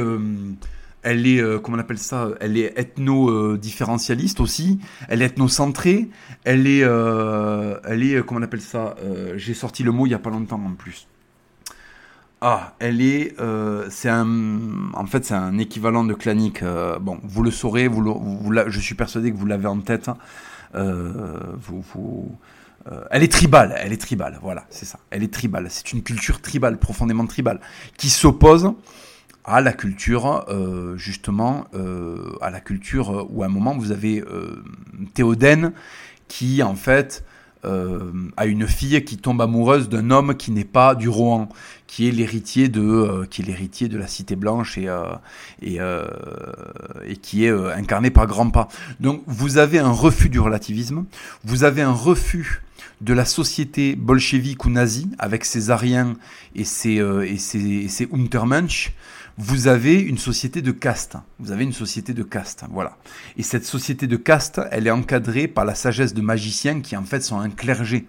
[1.08, 4.78] elle est, comment on appelle ça, elle est ethno-différentialiste aussi,
[5.08, 6.08] elle est ethnocentrée,
[6.44, 8.94] elle est, elle est, comment on appelle ça,
[9.36, 11.06] j'ai sorti le mot il y a pas longtemps en plus.
[12.40, 16.62] Ah, elle est, euh, c'est un, en fait, c'est un équivalent de clanique.
[16.62, 20.08] Euh, bon, vous le saurez, vous, vous je suis persuadé que vous l'avez en tête.
[20.74, 22.32] Euh, vous, vous
[23.10, 24.98] elle est tribale, elle est tribale, voilà, c'est ça.
[25.10, 25.66] Elle est tribale.
[25.68, 27.60] C'est une culture tribale, profondément tribale,
[27.98, 28.72] qui s'oppose
[29.48, 30.46] à la culture,
[30.96, 31.66] justement,
[32.40, 34.22] à la culture où à un moment vous avez
[35.14, 35.72] Théoden
[36.28, 37.24] qui, en fait,
[37.64, 41.48] euh, à une fille qui tombe amoureuse d'un homme qui n'est pas du Rohan,
[41.88, 45.02] qui est l'héritier de, euh, qui est l'héritier de la Cité Blanche et, euh,
[45.60, 45.78] et,
[47.04, 48.68] et, qui est incarné par Grandpa.
[49.00, 51.04] Donc vous avez un refus du relativisme,
[51.44, 52.62] vous avez un refus
[53.00, 56.14] de la société bolchevique ou nazie avec ses Ariens
[56.54, 58.92] et ses, et ses, et ses Untermensch
[59.38, 61.16] vous avez une société de caste.
[61.38, 62.98] Vous avez une société de caste, voilà.
[63.36, 67.04] Et cette société de caste, elle est encadrée par la sagesse de magiciens qui en
[67.04, 68.08] fait sont un clergé,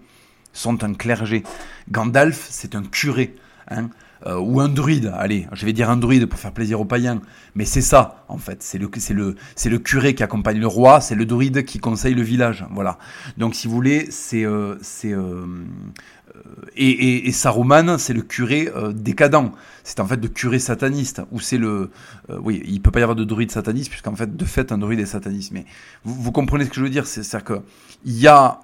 [0.52, 1.44] sont un clergé.
[1.88, 3.36] Gandalf, c'est un curé,
[3.68, 3.90] hein,
[4.26, 5.12] euh, ou un druide.
[5.16, 7.22] Allez, je vais dire un druide pour faire plaisir aux païens,
[7.54, 8.64] mais c'est ça en fait.
[8.64, 11.78] C'est le, c'est le, c'est le curé qui accompagne le roi, c'est le druide qui
[11.78, 12.98] conseille le village, voilà.
[13.38, 15.46] Donc si vous voulez, c'est, euh, c'est euh,
[16.76, 19.50] et, et, Saruman, c'est le curé euh, décadent.
[19.84, 21.22] C'est en fait le curé sataniste.
[21.32, 21.90] Ou c'est le.
[22.30, 24.78] Euh, oui, il peut pas y avoir de druide sataniste, puisqu'en fait, de fait, un
[24.78, 25.52] druide est sataniste.
[25.52, 25.66] Mais
[26.04, 28.60] vous, comprenez ce que je veux dire C'est-à-dire qu'il y a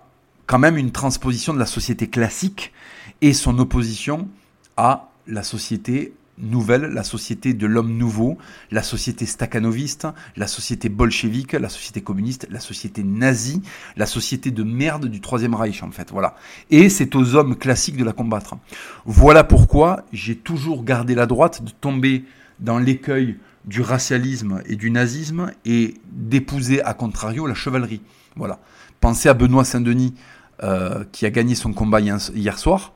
[0.46, 2.72] quand même une transposition de la société classique
[3.20, 4.28] et son opposition
[4.76, 8.38] à la société nouvelle, la société de l'homme nouveau,
[8.70, 10.06] la société stakhanoviste,
[10.36, 13.62] la société bolchevique, la société communiste, la société nazie,
[13.96, 16.10] la société de merde du Troisième Reich en fait.
[16.10, 16.36] Voilà.
[16.70, 18.56] Et c'est aux hommes classiques de la combattre.
[19.04, 22.24] Voilà pourquoi j'ai toujours gardé la droite de tomber
[22.60, 28.00] dans l'écueil du racialisme et du nazisme et d'épouser à contrario la chevalerie.
[28.36, 28.60] Voilà.
[29.00, 30.14] Pensez à Benoît Saint-Denis
[30.62, 32.92] euh, qui a gagné son combat hier soir.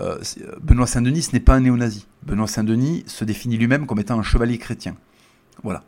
[0.00, 0.18] Euh,
[0.60, 2.06] Benoît Saint-Denis, n'est pas un néo-nazi.
[2.24, 4.96] Benoît Saint-Denis se définit lui-même comme étant un chevalier chrétien.
[5.62, 5.84] Voilà.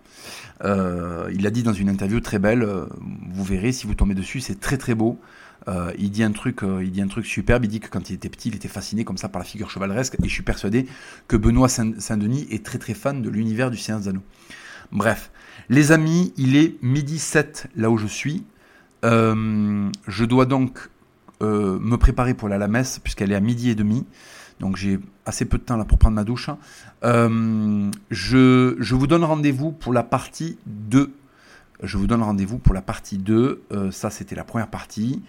[0.64, 2.62] Euh, il l'a dit dans une interview très belle.
[2.62, 2.86] Euh,
[3.32, 5.18] vous verrez si vous tombez dessus, c'est très très beau.
[5.98, 7.64] il dit un truc, il dit un truc superbe.
[7.64, 9.70] Il dit que quand il était petit, il était fasciné comme ça par la figure
[9.70, 10.14] chevaleresque.
[10.14, 10.86] Et je suis persuadé
[11.26, 14.18] que Benoît Saint-Denis est très très fan de l'univers du Seigneur des
[14.92, 15.32] Bref,
[15.68, 18.44] les amis, il est midi 7 là où je suis.
[19.02, 20.88] je dois donc
[21.42, 24.06] euh, me préparer pour aller à la messe, puisqu'elle est à midi et demi.
[24.60, 26.50] Donc j'ai assez peu de temps là pour prendre ma douche.
[27.04, 31.12] Euh, je, je, vous donne rendez-vous pour la partie 2.
[31.82, 33.62] Je vous donne rendez-vous pour la partie 2.
[33.72, 35.22] Euh, ça, c'était la première partie.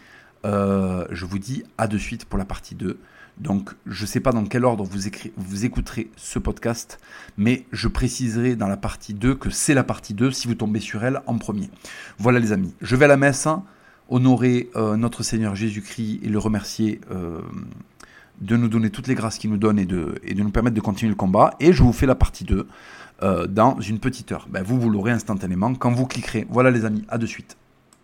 [0.43, 2.97] je vous dis à de suite pour la partie 2.
[3.39, 6.99] Donc, je ne sais pas dans quel ordre vous, vous écouterez ce podcast,
[7.37, 10.79] mais je préciserai dans la partie 2 que c'est la partie 2 si vous tombez
[10.79, 11.69] sur elle en premier.
[12.17, 13.63] Voilà les amis, je vais à la messe, hein,
[14.09, 17.41] honorer euh, notre Seigneur Jésus-Christ et le remercier euh,
[18.41, 21.09] de nous donner toutes les grâces qu'il nous donne et de, nous permettre de continuer
[21.09, 21.55] le combat.
[21.59, 22.67] Et je vous fais la partie 2
[23.23, 24.47] euh, dans une petite heure.
[24.49, 26.45] Ben, vous, vous l'aurez instantanément quand vous cliquerez.
[26.49, 27.57] Voilà les amis, à de suite.